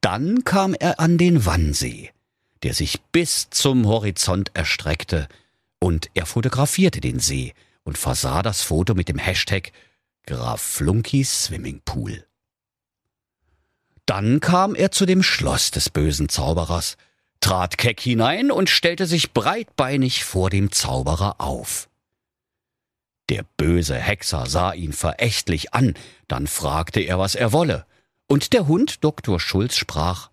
Dann 0.00 0.42
kam 0.42 0.74
er 0.74 0.98
an 0.98 1.16
den 1.16 1.46
Wannsee, 1.46 2.10
der 2.66 2.74
sich 2.74 3.00
bis 3.12 3.48
zum 3.50 3.86
Horizont 3.86 4.50
erstreckte, 4.54 5.28
und 5.78 6.10
er 6.14 6.26
fotografierte 6.26 7.00
den 7.00 7.20
See 7.20 7.54
und 7.84 7.96
versah 7.96 8.42
das 8.42 8.62
Foto 8.62 8.94
mit 8.94 9.08
dem 9.08 9.18
Hashtag 9.18 9.70
Graf 10.26 10.62
Flunkys 10.62 11.44
Swimmingpool. 11.44 12.26
Dann 14.04 14.40
kam 14.40 14.74
er 14.74 14.90
zu 14.90 15.06
dem 15.06 15.22
Schloss 15.22 15.70
des 15.70 15.90
bösen 15.90 16.28
Zauberers, 16.28 16.96
trat 17.38 17.78
keck 17.78 18.00
hinein 18.00 18.50
und 18.50 18.68
stellte 18.68 19.06
sich 19.06 19.32
breitbeinig 19.32 20.24
vor 20.24 20.50
dem 20.50 20.72
Zauberer 20.72 21.40
auf. 21.40 21.88
Der 23.28 23.44
böse 23.56 23.94
Hexer 23.94 24.46
sah 24.46 24.72
ihn 24.72 24.92
verächtlich 24.92 25.72
an, 25.72 25.94
dann 26.26 26.48
fragte 26.48 26.98
er, 26.98 27.20
was 27.20 27.36
er 27.36 27.52
wolle, 27.52 27.86
und 28.26 28.52
der 28.52 28.66
Hund 28.66 29.04
Dr. 29.04 29.38
Schulz 29.38 29.76
sprach 29.76 30.30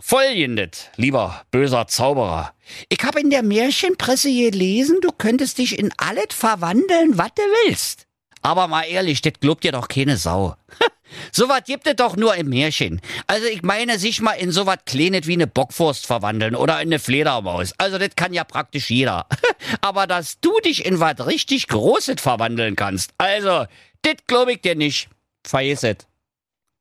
Folgendes, 0.00 0.90
lieber 0.96 1.44
böser 1.50 1.88
Zauberer. 1.88 2.54
Ich 2.88 3.00
hab 3.02 3.16
in 3.16 3.30
der 3.30 3.42
Märchenpresse 3.42 4.28
gelesen, 4.28 4.98
du 5.02 5.10
könntest 5.10 5.58
dich 5.58 5.78
in 5.78 5.90
alles 5.96 6.28
verwandeln, 6.30 7.18
was 7.18 7.34
du 7.34 7.42
willst. 7.66 8.06
Aber 8.40 8.68
mal 8.68 8.84
ehrlich, 8.84 9.22
das 9.22 9.34
glaubt 9.40 9.64
dir 9.64 9.72
doch 9.72 9.88
keine 9.88 10.16
Sau. 10.16 10.54
so 11.32 11.48
was 11.48 11.64
gibt 11.64 11.88
es 11.88 11.96
doch 11.96 12.16
nur 12.16 12.36
im 12.36 12.48
Märchen. 12.48 13.00
Also 13.26 13.46
ich 13.46 13.62
meine, 13.62 13.98
sich 13.98 14.20
mal 14.20 14.34
in 14.34 14.52
so 14.52 14.66
was 14.66 14.78
Kleines 14.86 15.26
wie 15.26 15.32
eine 15.32 15.48
Bockwurst 15.48 16.06
verwandeln 16.06 16.54
oder 16.54 16.74
in 16.74 16.88
eine 16.88 17.00
Fledermaus. 17.00 17.72
Also 17.78 17.98
das 17.98 18.10
kann 18.14 18.32
ja 18.32 18.44
praktisch 18.44 18.90
jeder. 18.90 19.26
Aber 19.80 20.06
dass 20.06 20.38
du 20.40 20.52
dich 20.60 20.86
in 20.86 21.00
was 21.00 21.26
richtig 21.26 21.66
Großes 21.66 22.20
verwandeln 22.20 22.76
kannst, 22.76 23.12
also, 23.18 23.66
das 24.02 24.14
glaub 24.28 24.48
ich 24.48 24.60
dir 24.60 24.76
nicht. 24.76 25.08
Vergiss. 25.44 25.84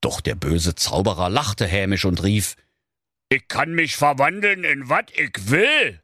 Doch 0.01 0.21
der 0.21 0.35
böse 0.35 0.75
Zauberer 0.75 1.29
lachte 1.29 1.65
hämisch 1.65 2.05
und 2.05 2.23
rief, 2.23 2.55
ich 3.29 3.47
kann 3.47 3.73
mich 3.73 3.95
verwandeln 3.95 4.63
in 4.63 4.89
was 4.89 5.05
ich 5.13 5.49
will. 5.49 6.01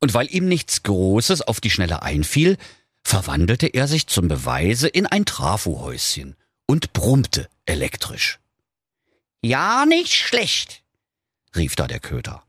Und 0.00 0.14
weil 0.14 0.32
ihm 0.32 0.46
nichts 0.46 0.82
Großes 0.82 1.42
auf 1.42 1.60
die 1.60 1.70
Schnelle 1.70 2.02
einfiel, 2.02 2.56
verwandelte 3.02 3.66
er 3.66 3.88
sich 3.88 4.06
zum 4.06 4.28
Beweise 4.28 4.88
in 4.88 5.06
ein 5.06 5.24
Trafohäuschen 5.24 6.36
und 6.66 6.92
brummte 6.92 7.48
elektrisch. 7.66 8.38
Ja, 9.42 9.86
nicht 9.86 10.14
schlecht, 10.14 10.82
rief 11.56 11.74
da 11.74 11.86
der 11.86 12.00
Köter. 12.00 12.44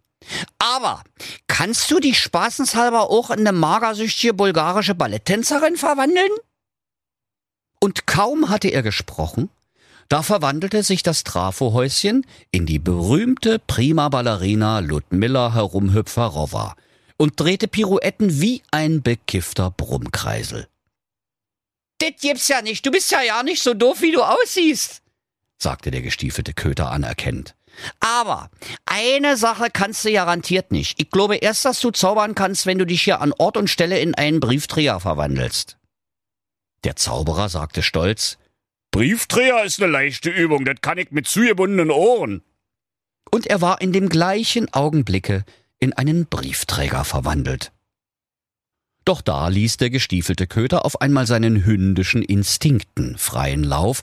Aber 0.60 1.04
kannst 1.48 1.90
du 1.90 2.00
dich 2.00 2.20
spaßenshalber 2.20 3.10
auch 3.10 3.32
in 3.32 3.40
eine 3.40 3.54
magersüchtige 3.54 4.34
bulgarische 4.34 4.96
Balletttänzerin 4.96 5.78
verwandeln? 5.78 6.32
Und 7.80 8.06
kaum 8.06 8.50
hatte 8.50 8.68
er 8.68 8.84
gesprochen, 8.84 9.50
da 10.10 10.24
verwandelte 10.24 10.82
sich 10.84 11.04
das 11.04 11.24
Trafohäuschen 11.24 12.26
in 12.52 12.66
die 12.66 12.80
berühmte 12.80 13.60
Prima 13.60 14.10
Ballerina 14.10 14.80
Ludmilla 14.80 15.54
Herumhüpferowa 15.54 16.76
und 17.18 17.40
drehte 17.40 17.68
Pirouetten 17.68 18.42
wie 18.42 18.64
ein 18.72 19.04
bekiffter 19.04 19.70
Brummkreisel. 19.72 20.68
Das 22.00 22.12
gibt's 22.20 22.48
ja 22.48 22.62
nicht, 22.62 22.86
du 22.86 22.92
bist 22.92 23.12
ja 23.12 23.22
ja 23.22 23.44
nicht 23.44 23.62
so 23.62 23.74
doof, 23.74 24.02
wie 24.02 24.12
du 24.12 24.24
aussiehst, 24.24 25.04
sagte 25.58 25.92
der 25.92 26.02
gestiefelte 26.02 26.54
Köter 26.54 26.92
anerkennend. 26.92 27.56
Aber 28.00 28.50
eine 28.86 29.38
Sache 29.38 29.70
kannst 29.72 30.04
du 30.04 30.12
garantiert 30.12 30.72
nicht. 30.72 31.00
Ich 31.00 31.12
glaube 31.12 31.38
erst, 31.38 31.66
dass 31.66 31.80
du 31.80 31.92
zaubern 31.92 32.36
kannst, 32.36 32.66
wenn 32.66 32.80
du 32.80 32.86
dich 32.86 33.04
hier 33.04 33.22
an 33.22 33.34
Ort 33.38 33.58
und 33.58 33.70
Stelle 33.70 34.00
in 34.00 34.16
einen 34.16 34.40
Briefträger 34.40 35.00
verwandelst. 35.00 35.78
Der 36.84 36.96
Zauberer 36.96 37.48
sagte 37.48 37.84
stolz, 37.84 38.38
Briefträger 38.92 39.64
ist 39.64 39.82
eine 39.82 39.92
leichte 39.92 40.30
Übung, 40.30 40.66
das 40.66 40.78
kann 40.82 40.98
ich 40.98 41.12
mit 41.12 41.28
zugebundenen 41.28 41.92
Ohren. 41.92 42.42
Und 43.32 43.46
er 43.46 43.62
war 43.62 43.82
in 43.82 43.94
dem 43.94 44.10
gleichen 44.10 44.74
Augenblicke 44.74 45.46
in 45.80 45.94
einen 45.94 46.26
Briefträger 46.26 47.04
verwandelt. 47.04 47.72
Doch 49.06 49.22
da 49.22 49.48
ließ 49.48 49.78
der 49.78 49.90
gestiefelte 49.90 50.48
Köter 50.48 50.86
auf 50.86 51.02
einmal 51.02 51.26
seinen 51.26 51.66
hündischen 51.66 52.22
Instinkten 52.22 53.18
freien 53.18 53.64
Lauf 53.64 54.02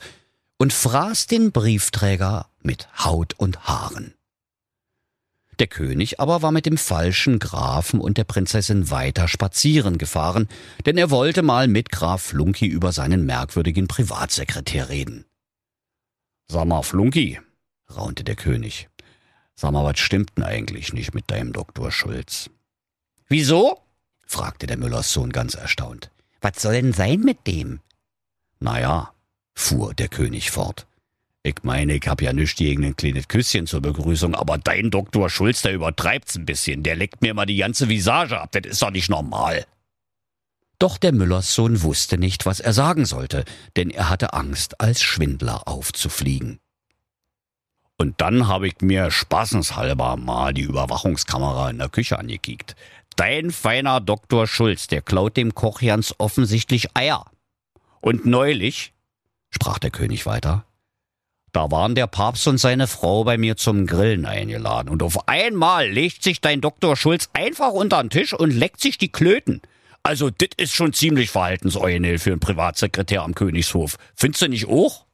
und 0.57 0.73
fraß 0.73 1.27
den 1.27 1.53
Briefträger 1.53 2.49
mit 2.63 2.89
Haut 3.05 3.35
und 3.35 3.69
Haaren. 3.69 4.15
Der 5.59 5.67
König 5.67 6.21
aber 6.21 6.43
war 6.43 6.53
mit 6.53 6.67
dem 6.67 6.77
falschen 6.77 7.39
Grafen 7.39 8.01
und 8.01 8.19
der 8.19 8.25
Prinzessin 8.25 8.91
weiter 8.91 9.27
spazieren 9.27 9.97
gefahren, 9.97 10.49
denn 10.85 10.99
er 10.99 11.11
wollte 11.11 11.43
mal 11.43 11.67
mit 11.67 11.91
Graf 11.91 12.23
Flunky 12.23 12.67
über 12.67 12.93
seinen 12.93 13.25
merkwürdigen 13.25 13.89
Privatsekretär 13.89 14.91
reden. 14.91 15.25
Sag 16.49 16.67
mal, 16.67 16.83
Flunky, 16.83 17.41
raunte 17.95 18.23
der 18.23 18.37
König. 18.37 18.89
Sag 19.55 19.73
mal, 19.73 19.85
was 19.85 19.99
stimmt 19.99 20.33
denn 20.37 20.45
eigentlich 20.45 20.93
nicht 20.93 21.15
mit 21.15 21.31
deinem 21.31 21.53
Doktor 21.53 21.91
Schulz? 21.91 22.51
Wieso? 23.29 23.81
fragte 24.27 24.67
der 24.67 24.77
Müllers 24.77 25.13
Sohn 25.13 25.31
ganz 25.31 25.55
erstaunt. 25.55 26.11
Was 26.43 26.61
soll 26.61 26.75
denn 26.75 26.93
sein 26.93 27.21
mit 27.21 27.47
dem? 27.47 27.81
Na 28.61 28.79
ja, 28.79 29.15
fuhr 29.55 29.95
der 29.95 30.09
König 30.09 30.51
fort. 30.51 30.87
Ich 31.47 31.63
meine, 31.63 31.95
ich 31.95 32.09
hab 32.09 32.23
ja 32.23 32.33
nichts 32.33 32.59
gegen 32.59 32.85
ein 32.85 32.97
kleines 32.97 33.29
Küsschen 33.29 33.69
zur 33.69 33.81
Begrüßung, 33.81 34.35
aber 34.35 34.59
dein 34.59 34.91
Doktor 34.91 35.31
Schulz, 35.31 35.63
der 35.63 35.75
übertreibt's 35.75 36.35
ein 36.35 36.45
bisschen. 36.45 36.83
Der 36.83 36.97
leckt 36.97 37.23
mir 37.23 37.35
mal 37.35 37.47
die 37.47 37.59
ganze 37.59 37.89
Visage 37.89 38.41
ab. 38.41 38.51
Das 38.51 38.67
ist 38.67 38.83
doch 38.83 38.91
nicht 38.91 39.09
normal. 39.09 39.65
Doch 40.81 40.99
der 40.99 41.13
Müllers 41.13 41.55
Sohn 41.55 41.83
wusste 41.83 42.19
nicht, 42.19 42.47
was 42.47 42.59
er 42.59 42.73
sagen 42.73 43.05
sollte, 43.05 43.45
denn 43.77 43.91
er 43.91 44.11
hatte 44.11 44.33
Angst, 44.33 44.81
als 44.81 45.05
Schwindler 45.05 45.69
aufzufliegen. 45.69 46.59
Und 47.97 48.21
dann 48.21 48.49
habe 48.49 48.67
ich 48.67 48.81
mir 48.81 49.13
spaßenshalber 49.13 50.17
mal 50.17 50.53
die 50.53 50.63
Überwachungskamera 50.63 51.71
in 51.71 51.79
der 51.79 51.91
Küche 51.91 52.19
angekickt. 52.19 52.75
Dein 53.15 53.53
feiner 53.53 54.01
Doktor 54.01 54.49
Schulz, 54.49 54.89
der 54.89 55.01
klaut 55.01 55.37
dem 55.37 55.55
Koch 55.55 55.81
ganz 55.81 56.13
offensichtlich 56.19 56.97
Eier. 56.97 57.25
Und 58.01 58.27
neulich, 58.27 58.95
sprach 59.51 59.79
der 59.79 59.93
König 59.93 60.27
weiter, 60.27 60.67
da 61.57 61.71
waren 61.71 61.95
der 61.95 62.07
Papst 62.07 62.47
und 62.49 62.59
seine 62.59 62.87
Frau 62.87 63.25
bei 63.25 63.39
mir 63.39 63.57
zum 63.57 63.87
Grillen 63.87 64.27
eingeladen. 64.27 64.91
Und 64.91 65.03
auf 65.03 65.27
einmal 65.27 65.89
legt 65.89 66.23
sich 66.23 66.43
dein 66.43 66.61
Doktor 66.61 66.97
Schulz 66.97 67.31
einfach 67.33 67.71
unter 67.71 68.03
den 68.03 68.11
Tisch 68.11 68.35
und 68.35 68.51
leckt 68.51 68.79
sich 68.83 68.99
die 68.99 69.11
Klöten. 69.11 69.63
Also, 70.03 70.29
das 70.29 70.51
ist 70.59 70.75
schon 70.75 70.93
ziemlich 70.93 71.31
verhaltensoriginell 71.31 72.19
für 72.19 72.33
einen 72.33 72.41
Privatsekretär 72.41 73.23
am 73.23 73.35
Königshof. 73.35 73.97
Findest 74.15 74.43
du 74.43 74.49
nicht 74.49 74.69
auch? 74.69 75.07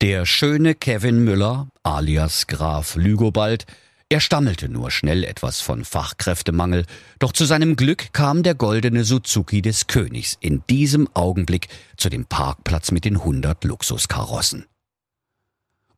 Der 0.00 0.26
schöne 0.26 0.76
Kevin 0.76 1.24
Müller, 1.24 1.66
alias 1.82 2.46
Graf 2.46 2.94
Lügobald, 2.94 3.66
er 4.08 4.20
stammelte 4.20 4.68
nur 4.68 4.92
schnell 4.92 5.24
etwas 5.24 5.60
von 5.60 5.84
Fachkräftemangel, 5.84 6.86
doch 7.18 7.32
zu 7.32 7.46
seinem 7.46 7.74
Glück 7.74 8.12
kam 8.12 8.44
der 8.44 8.54
goldene 8.54 9.02
Suzuki 9.02 9.60
des 9.60 9.88
Königs 9.88 10.38
in 10.38 10.62
diesem 10.70 11.08
Augenblick 11.14 11.66
zu 11.96 12.10
dem 12.10 12.26
Parkplatz 12.26 12.92
mit 12.92 13.04
den 13.04 13.24
hundert 13.24 13.64
Luxuskarossen. 13.64 14.66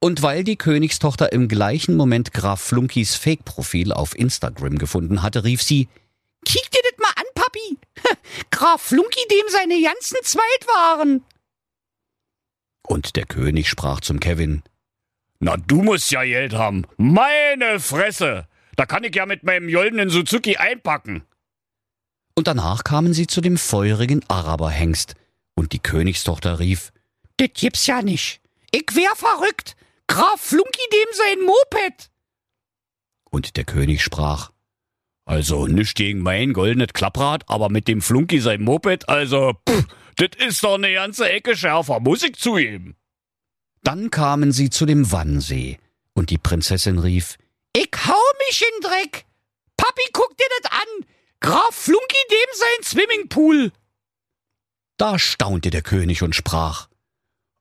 Und 0.00 0.22
weil 0.22 0.44
die 0.44 0.56
Königstochter 0.56 1.32
im 1.32 1.48
gleichen 1.48 1.96
Moment 1.96 2.32
Graf 2.32 2.60
Flunkys 2.60 3.14
Fake-Profil 3.14 3.92
auf 3.92 4.16
Instagram 4.16 4.78
gefunden 4.78 5.22
hatte, 5.22 5.44
rief 5.44 5.62
sie, 5.62 5.88
Kick 6.44 6.70
dir 6.70 6.80
das 6.90 6.98
mal 6.98 7.12
an, 7.16 7.24
Papi! 7.34 7.78
Graf 8.50 8.82
Flunky, 8.82 9.20
dem 9.30 9.48
seine 9.48 9.80
ganzen 9.82 10.18
Zweit 10.22 10.66
waren! 10.66 11.24
Und 12.86 13.16
der 13.16 13.26
König 13.26 13.68
sprach 13.68 14.00
zum 14.00 14.20
Kevin, 14.20 14.62
Na, 15.40 15.56
du 15.56 15.82
musst 15.82 16.10
ja 16.12 16.22
Geld 16.22 16.54
haben. 16.54 16.86
Meine 16.98 17.80
Fresse! 17.80 18.46
Da 18.76 18.84
kann 18.84 19.04
ich 19.04 19.14
ja 19.14 19.24
mit 19.26 19.42
meinem 19.42 19.72
goldenen 19.72 20.10
Suzuki 20.10 20.56
einpacken. 20.58 21.24
Und 22.34 22.46
danach 22.46 22.84
kamen 22.84 23.14
sie 23.14 23.26
zu 23.26 23.40
dem 23.40 23.56
feurigen 23.56 24.22
Araberhengst, 24.28 25.14
und 25.54 25.72
die 25.72 25.78
Königstochter 25.78 26.58
rief, 26.58 26.92
Das 27.38 27.48
gibt's 27.54 27.86
ja 27.86 28.02
nicht. 28.02 28.40
Ich 28.70 28.94
wär 28.94 29.16
verrückt. 29.16 29.74
Graf 30.08 30.40
Flunky 30.40 30.88
dem 30.92 31.08
sein 31.12 31.40
Moped. 31.44 32.10
Und 33.30 33.56
der 33.56 33.64
König 33.64 34.02
sprach, 34.02 34.50
also 35.24 35.66
nicht 35.66 35.96
gegen 35.96 36.20
mein 36.20 36.52
goldenes 36.52 36.92
Klapprad, 36.92 37.44
aber 37.48 37.68
mit 37.68 37.88
dem 37.88 38.00
Flunky 38.00 38.40
sein 38.40 38.62
Moped, 38.62 39.08
also, 39.08 39.54
pff, 39.68 39.86
das 40.16 40.30
ist 40.38 40.62
doch 40.62 40.74
eine 40.74 40.92
ganze 40.92 41.28
Ecke 41.28 41.56
schärfer, 41.56 42.00
muss 42.00 42.22
ich 42.22 42.36
zugeben. 42.36 42.96
Dann 43.82 44.10
kamen 44.10 44.52
sie 44.52 44.70
zu 44.70 44.86
dem 44.86 45.10
Wannsee, 45.12 45.78
und 46.14 46.30
die 46.30 46.38
Prinzessin 46.38 46.98
rief, 46.98 47.36
Ich 47.72 47.90
hau 48.06 48.22
mich 48.46 48.62
in 48.62 48.80
Dreck. 48.88 49.26
Papi, 49.76 50.02
guck 50.12 50.36
dir 50.36 50.46
das 50.62 50.72
an. 50.72 51.06
Graf 51.40 51.74
Flunky 51.74 52.16
dem 52.30 52.54
sein 52.54 52.84
Swimmingpool. 52.84 53.72
Da 54.96 55.18
staunte 55.18 55.70
der 55.70 55.82
König 55.82 56.22
und 56.22 56.34
sprach, 56.34 56.88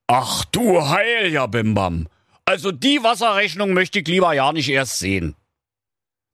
Ach 0.06 0.44
du 0.46 0.88
Heil, 0.88 1.32
ja 1.32 1.46
Bimbam. 1.46 2.08
Also 2.46 2.70
die 2.70 3.02
Wasserrechnung 3.02 3.74
möchte 3.74 3.98
ich 3.98 4.06
lieber 4.06 4.32
ja 4.32 4.52
nicht 4.52 4.68
erst 4.68 5.00
sehen. 5.00 5.34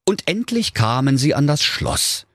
Und 0.07 0.29
endlich 0.29 0.75
kamen 0.75 1.17
sie 1.17 1.35
an 1.35 1.47
das 1.47 1.63
Schloss. 1.63 2.27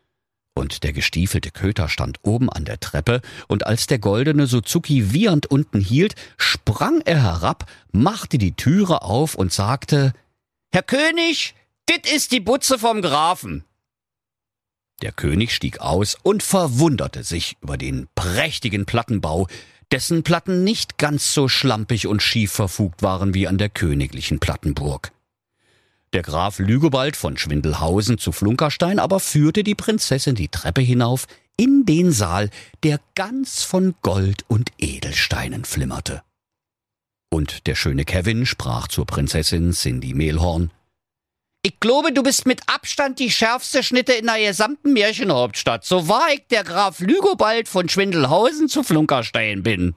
Und 0.55 0.83
der 0.83 0.91
gestiefelte 0.91 1.51
Köter 1.51 1.87
stand 1.87 2.17
oben 2.23 2.49
an 2.49 2.65
der 2.65 2.79
Treppe, 2.79 3.21
und 3.47 3.67
als 3.67 3.85
der 3.85 3.99
goldene 3.99 4.47
Suzuki 4.47 5.13
wiehernd 5.13 5.45
unten 5.45 5.79
hielt, 5.79 6.15
sprang 6.37 7.01
er 7.05 7.21
herab, 7.21 7.69
machte 7.91 8.39
die 8.39 8.53
Türe 8.53 9.03
auf 9.03 9.35
und 9.35 9.53
sagte, 9.53 10.13
Herr 10.71 10.81
König, 10.81 11.53
dit 11.87 12.11
ist 12.11 12.31
die 12.31 12.39
Butze 12.39 12.79
vom 12.79 13.03
Grafen. 13.03 13.63
Der 15.03 15.11
König 15.11 15.53
stieg 15.53 15.79
aus 15.79 16.17
und 16.23 16.41
verwunderte 16.41 17.23
sich 17.23 17.57
über 17.61 17.77
den 17.77 18.07
prächtigen 18.15 18.87
Plattenbau, 18.87 19.47
dessen 19.91 20.23
Platten 20.23 20.63
nicht 20.63 20.97
ganz 20.97 21.33
so 21.33 21.47
schlampig 21.47 22.07
und 22.07 22.21
schief 22.21 22.51
verfugt 22.51 23.01
waren 23.01 23.33
wie 23.33 23.47
an 23.47 23.57
der 23.57 23.69
königlichen 23.69 24.39
Plattenburg. 24.39 25.11
Der 26.13 26.21
Graf 26.21 26.59
Lügobald 26.59 27.15
von 27.17 27.37
Schwindelhausen 27.37 28.17
zu 28.17 28.31
Flunkerstein 28.31 28.99
aber 28.99 29.19
führte 29.19 29.63
die 29.63 29.75
Prinzessin 29.75 30.35
die 30.35 30.47
Treppe 30.47 30.81
hinauf 30.81 31.27
in 31.57 31.85
den 31.85 32.11
Saal, 32.11 32.49
der 32.83 32.99
ganz 33.15 33.63
von 33.63 33.95
Gold 34.01 34.45
und 34.47 34.71
Edelsteinen 34.77 35.65
flimmerte. 35.65 36.21
Und 37.29 37.67
der 37.67 37.75
schöne 37.75 38.05
Kevin 38.05 38.45
sprach 38.45 38.87
zur 38.87 39.05
Prinzessin 39.05 39.73
Cindy 39.73 40.13
Mehlhorn. 40.13 40.71
Ich 41.63 41.79
glaube, 41.79 42.13
du 42.13 42.23
bist 42.23 42.45
mit 42.45 42.61
Abstand 42.67 43.19
die 43.19 43.31
schärfste 43.31 43.83
Schnitte 43.83 44.13
in 44.13 44.27
der 44.27 44.39
gesamten 44.39 44.93
Märchenhauptstadt, 44.93 45.83
so 45.83 46.07
wahr 46.07 46.27
ich 46.33 46.47
der 46.49 46.63
Graf 46.63 46.99
Lügobald 46.99 47.67
von 47.67 47.89
Schwindelhausen 47.89 48.69
zu 48.69 48.83
Flunkerstein 48.83 49.63
bin. 49.63 49.95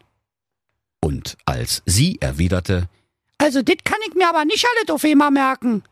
Und 1.01 1.37
als 1.45 1.83
sie 1.87 2.19
erwiderte, 2.21 2.89
Also, 3.39 3.63
dit 3.63 3.85
kann 3.85 3.99
ich 4.09 4.15
mir 4.15 4.29
aber 4.29 4.45
nicht 4.45 4.67
alle 4.67 4.95
auf 4.95 5.05
einmal 5.05 5.31
merken. 5.31 5.83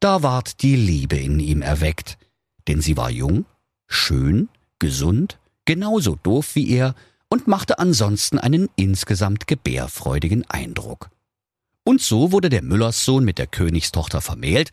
Da 0.00 0.22
ward 0.22 0.62
die 0.62 0.76
Liebe 0.76 1.16
in 1.16 1.38
ihm 1.38 1.62
erweckt, 1.62 2.18
denn 2.66 2.80
sie 2.80 2.96
war 2.96 3.10
jung, 3.10 3.44
schön, 3.86 4.48
gesund, 4.78 5.38
genauso 5.64 6.16
doof 6.22 6.54
wie 6.54 6.70
er 6.70 6.94
und 7.28 7.46
machte 7.46 7.78
ansonsten 7.78 8.38
einen 8.38 8.68
insgesamt 8.76 9.46
gebärfreudigen 9.46 10.44
Eindruck. 10.50 11.10
Und 11.84 12.00
so 12.00 12.32
wurde 12.32 12.48
der 12.48 12.62
Müllerssohn 12.62 13.24
mit 13.24 13.38
der 13.38 13.46
Königstochter 13.46 14.20
vermählt, 14.20 14.70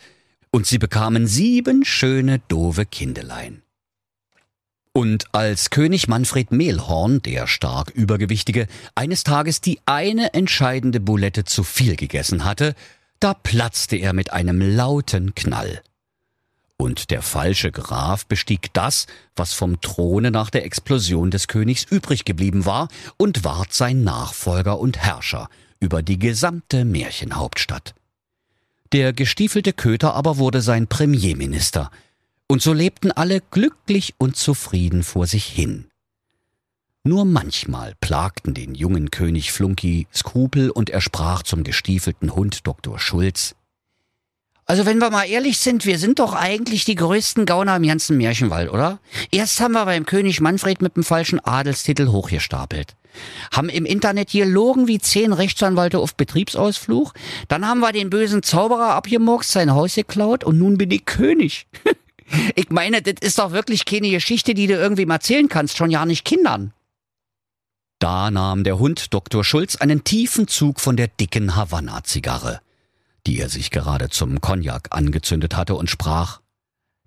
und 0.52 0.66
sie 0.66 0.78
bekamen 0.78 1.28
sieben 1.28 1.86
schöne, 1.86 2.40
doofe 2.48 2.86
Kindelein. 2.86 3.62
Und 4.92 5.34
als 5.34 5.70
König 5.70 6.08
Manfred 6.08 6.52
Mehlhorn, 6.52 7.22
der 7.22 7.48
stark 7.48 7.92
Übergewichtige, 7.92 8.68
eines 8.96 9.24
Tages 9.24 9.62
die 9.62 9.80
eine 9.86 10.34
entscheidende 10.34 11.00
Boulette 11.00 11.46
zu 11.46 11.64
viel 11.64 11.96
gegessen 11.96 12.44
hatte, 12.44 12.74
da 13.20 13.34
platzte 13.34 13.98
er 13.98 14.14
mit 14.14 14.34
einem 14.34 14.62
lauten 14.62 15.36
Knall. 15.36 15.82
Und 16.76 17.12
der 17.12 17.22
falsche 17.22 17.72
Graf 17.72 18.26
bestieg 18.26 18.74
das, 18.74 19.06
was 19.36 19.54
vom 19.54 19.82
Throne 19.82 20.32
nach 20.32 20.50
der 20.50 20.66
Explosion 20.66 21.30
des 21.30 21.48
Königs 21.48 21.84
übrig 21.84 22.24
geblieben 22.24 22.66
war, 22.66 22.88
und 23.18 23.44
ward 23.44 23.74
sein 23.74 24.04
Nachfolger 24.04 24.80
und 24.80 24.98
Herrscher 24.98 25.50
über 25.82 26.02
die 26.02 26.18
gesamte 26.18 26.86
Märchenhauptstadt. 26.86 27.96
Der 28.92 29.14
gestiefelte 29.14 29.74
Köter 29.74 30.16
aber 30.16 30.38
wurde 30.38 30.62
sein 30.62 30.88
Premierminister, 30.88 31.92
und 32.48 32.64
so 32.64 32.74
lebten 32.74 33.12
alle 33.12 33.42
glücklich 33.52 34.16
und 34.18 34.36
zufrieden 34.36 35.04
vor 35.04 35.28
sich 35.28 35.46
hin. 35.46 35.86
Nur 37.04 37.24
manchmal 37.24 37.94
plagten 38.02 38.56
den 38.56 38.74
jungen 38.74 39.12
König 39.12 39.52
Flunky 39.52 40.08
Skrupel 40.14 40.72
und 40.72 40.90
er 40.90 41.02
sprach 41.02 41.44
zum 41.44 41.64
gestiefelten 41.64 42.36
Hund 42.36 42.66
Dr. 42.66 43.00
Schulz. 43.00 43.56
Also 44.66 44.86
wenn 44.86 45.00
wir 45.00 45.10
mal 45.10 45.24
ehrlich 45.24 45.60
sind, 45.60 45.86
wir 45.86 45.98
sind 45.98 46.20
doch 46.20 46.34
eigentlich 46.34 46.86
die 46.86 46.96
größten 46.96 47.46
Gauner 47.46 47.76
im 47.76 47.88
ganzen 47.88 48.18
Märchenwald, 48.18 48.70
oder? 48.70 49.00
Erst 49.32 49.60
haben 49.62 49.72
wir 49.72 49.86
beim 49.86 50.06
König 50.06 50.42
Manfred 50.42 50.82
mit 50.82 50.96
dem 50.96 51.04
falschen 51.04 51.40
Adelstitel 51.40 52.08
hochgestapelt. 52.10 52.96
Haben 53.52 53.70
im 53.70 53.86
Internet 53.86 54.30
hier 54.30 54.46
logen 54.46 54.88
wie 54.88 55.00
zehn 55.00 55.34
Rechtsanwälte 55.34 56.00
auf 56.00 56.16
Betriebsausflug. 56.16 57.14
Dann 57.48 57.68
haben 57.68 57.80
wir 57.80 57.92
den 57.92 58.10
bösen 58.10 58.44
Zauberer 58.44 58.94
abgemurkst, 58.94 59.52
sein 59.52 59.74
Haus 59.74 59.96
geklaut 59.96 60.44
und 60.44 60.58
nun 60.58 60.78
bin 60.78 60.92
ich 60.92 61.06
König. 61.06 61.68
ich 62.56 62.70
meine, 62.70 63.02
das 63.02 63.16
ist 63.22 63.40
doch 63.40 63.52
wirklich 63.52 63.86
keine 63.86 64.10
Geschichte, 64.10 64.54
die 64.54 64.68
du 64.68 64.76
irgendwie 64.76 65.08
erzählen 65.08 65.50
kannst, 65.50 65.78
schon 65.78 65.92
ja 65.92 66.06
nicht 66.06 66.26
Kindern. 66.26 66.74
Da 68.00 68.32
nahm 68.32 68.64
der 68.64 68.80
Hund 68.80 69.14
Dr. 69.14 69.44
Schulz 69.44 69.76
einen 69.76 70.06
tiefen 70.06 70.48
Zug 70.48 70.80
von 70.80 70.96
der 70.96 71.10
dicken 71.10 71.58
Havanna-Zigarre, 71.58 72.62
die 73.28 73.40
er 73.40 73.50
sich 73.50 73.72
gerade 73.72 74.10
zum 74.10 74.40
Cognac 74.40 74.88
angezündet 74.92 75.56
hatte 75.56 75.76
und 75.76 75.90
sprach, 75.90 76.40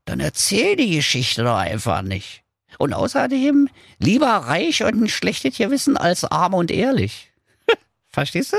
Dann 0.04 0.20
erzähl 0.20 0.76
die 0.76 0.94
Geschichte 0.94 1.44
doch 1.44 1.56
einfach 1.56 2.02
nicht. 2.02 2.42
Und 2.78 2.92
außerdem 2.92 3.68
lieber 3.98 4.28
reich 4.28 4.82
und 4.82 5.02
ein 5.02 5.08
schlechtes 5.08 5.56
Gewissen 5.56 5.96
als 5.96 6.24
arm 6.24 6.54
und 6.54 6.70
ehrlich. 6.70 7.30
Verstehst 8.08 8.52
du? 8.52 8.56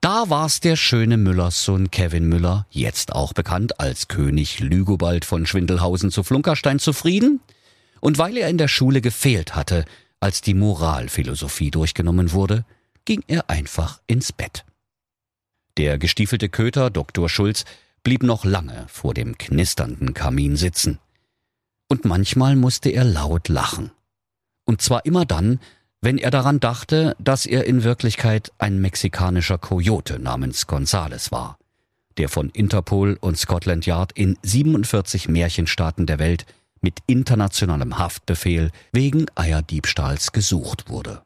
Da 0.00 0.30
war's 0.30 0.60
der 0.60 0.76
schöne 0.76 1.18
Müllerssohn 1.18 1.90
Kevin 1.90 2.26
Müller, 2.26 2.66
jetzt 2.70 3.12
auch 3.12 3.34
bekannt 3.34 3.78
als 3.80 4.08
König 4.08 4.58
Lügobald 4.60 5.26
von 5.26 5.44
Schwindelhausen 5.44 6.10
zu 6.10 6.22
Flunkerstein 6.22 6.78
zufrieden, 6.78 7.40
und 8.00 8.16
weil 8.16 8.38
er 8.38 8.48
in 8.48 8.56
der 8.56 8.68
Schule 8.68 9.02
gefehlt 9.02 9.54
hatte, 9.54 9.84
als 10.18 10.40
die 10.40 10.54
Moralphilosophie 10.54 11.70
durchgenommen 11.70 12.32
wurde, 12.32 12.64
ging 13.04 13.22
er 13.26 13.50
einfach 13.50 14.00
ins 14.06 14.32
Bett. 14.32 14.64
Der 15.76 15.98
gestiefelte 15.98 16.48
Köter 16.48 16.88
Dr. 16.90 17.28
Schulz 17.28 17.64
blieb 18.02 18.22
noch 18.22 18.44
lange 18.44 18.86
vor 18.88 19.12
dem 19.12 19.36
knisternden 19.36 20.14
Kamin 20.14 20.56
sitzen. 20.56 20.98
Und 21.90 22.04
manchmal 22.04 22.54
musste 22.54 22.88
er 22.90 23.02
laut 23.02 23.48
lachen. 23.48 23.90
Und 24.64 24.80
zwar 24.80 25.04
immer 25.04 25.26
dann, 25.26 25.58
wenn 26.00 26.18
er 26.18 26.30
daran 26.30 26.60
dachte, 26.60 27.16
dass 27.18 27.46
er 27.46 27.64
in 27.64 27.82
Wirklichkeit 27.82 28.52
ein 28.58 28.80
mexikanischer 28.80 29.58
Coyote 29.58 30.20
namens 30.20 30.68
Gonzales 30.68 31.32
war, 31.32 31.58
der 32.16 32.28
von 32.28 32.48
Interpol 32.50 33.18
und 33.20 33.36
Scotland 33.36 33.86
Yard 33.86 34.12
in 34.12 34.38
47 34.42 35.28
Märchenstaaten 35.28 36.06
der 36.06 36.20
Welt 36.20 36.46
mit 36.80 37.00
internationalem 37.08 37.98
Haftbefehl 37.98 38.70
wegen 38.92 39.26
Eierdiebstahls 39.34 40.30
gesucht 40.30 40.88
wurde. 40.88 41.22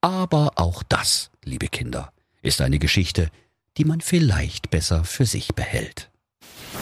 Aber 0.00 0.52
auch 0.54 0.84
das, 0.84 1.32
liebe 1.44 1.66
Kinder, 1.66 2.12
ist 2.40 2.60
eine 2.60 2.78
Geschichte, 2.78 3.30
die 3.76 3.84
man 3.84 4.00
vielleicht 4.00 4.70
besser 4.70 5.02
für 5.02 5.26
sich 5.26 5.56
behält. 5.56 6.11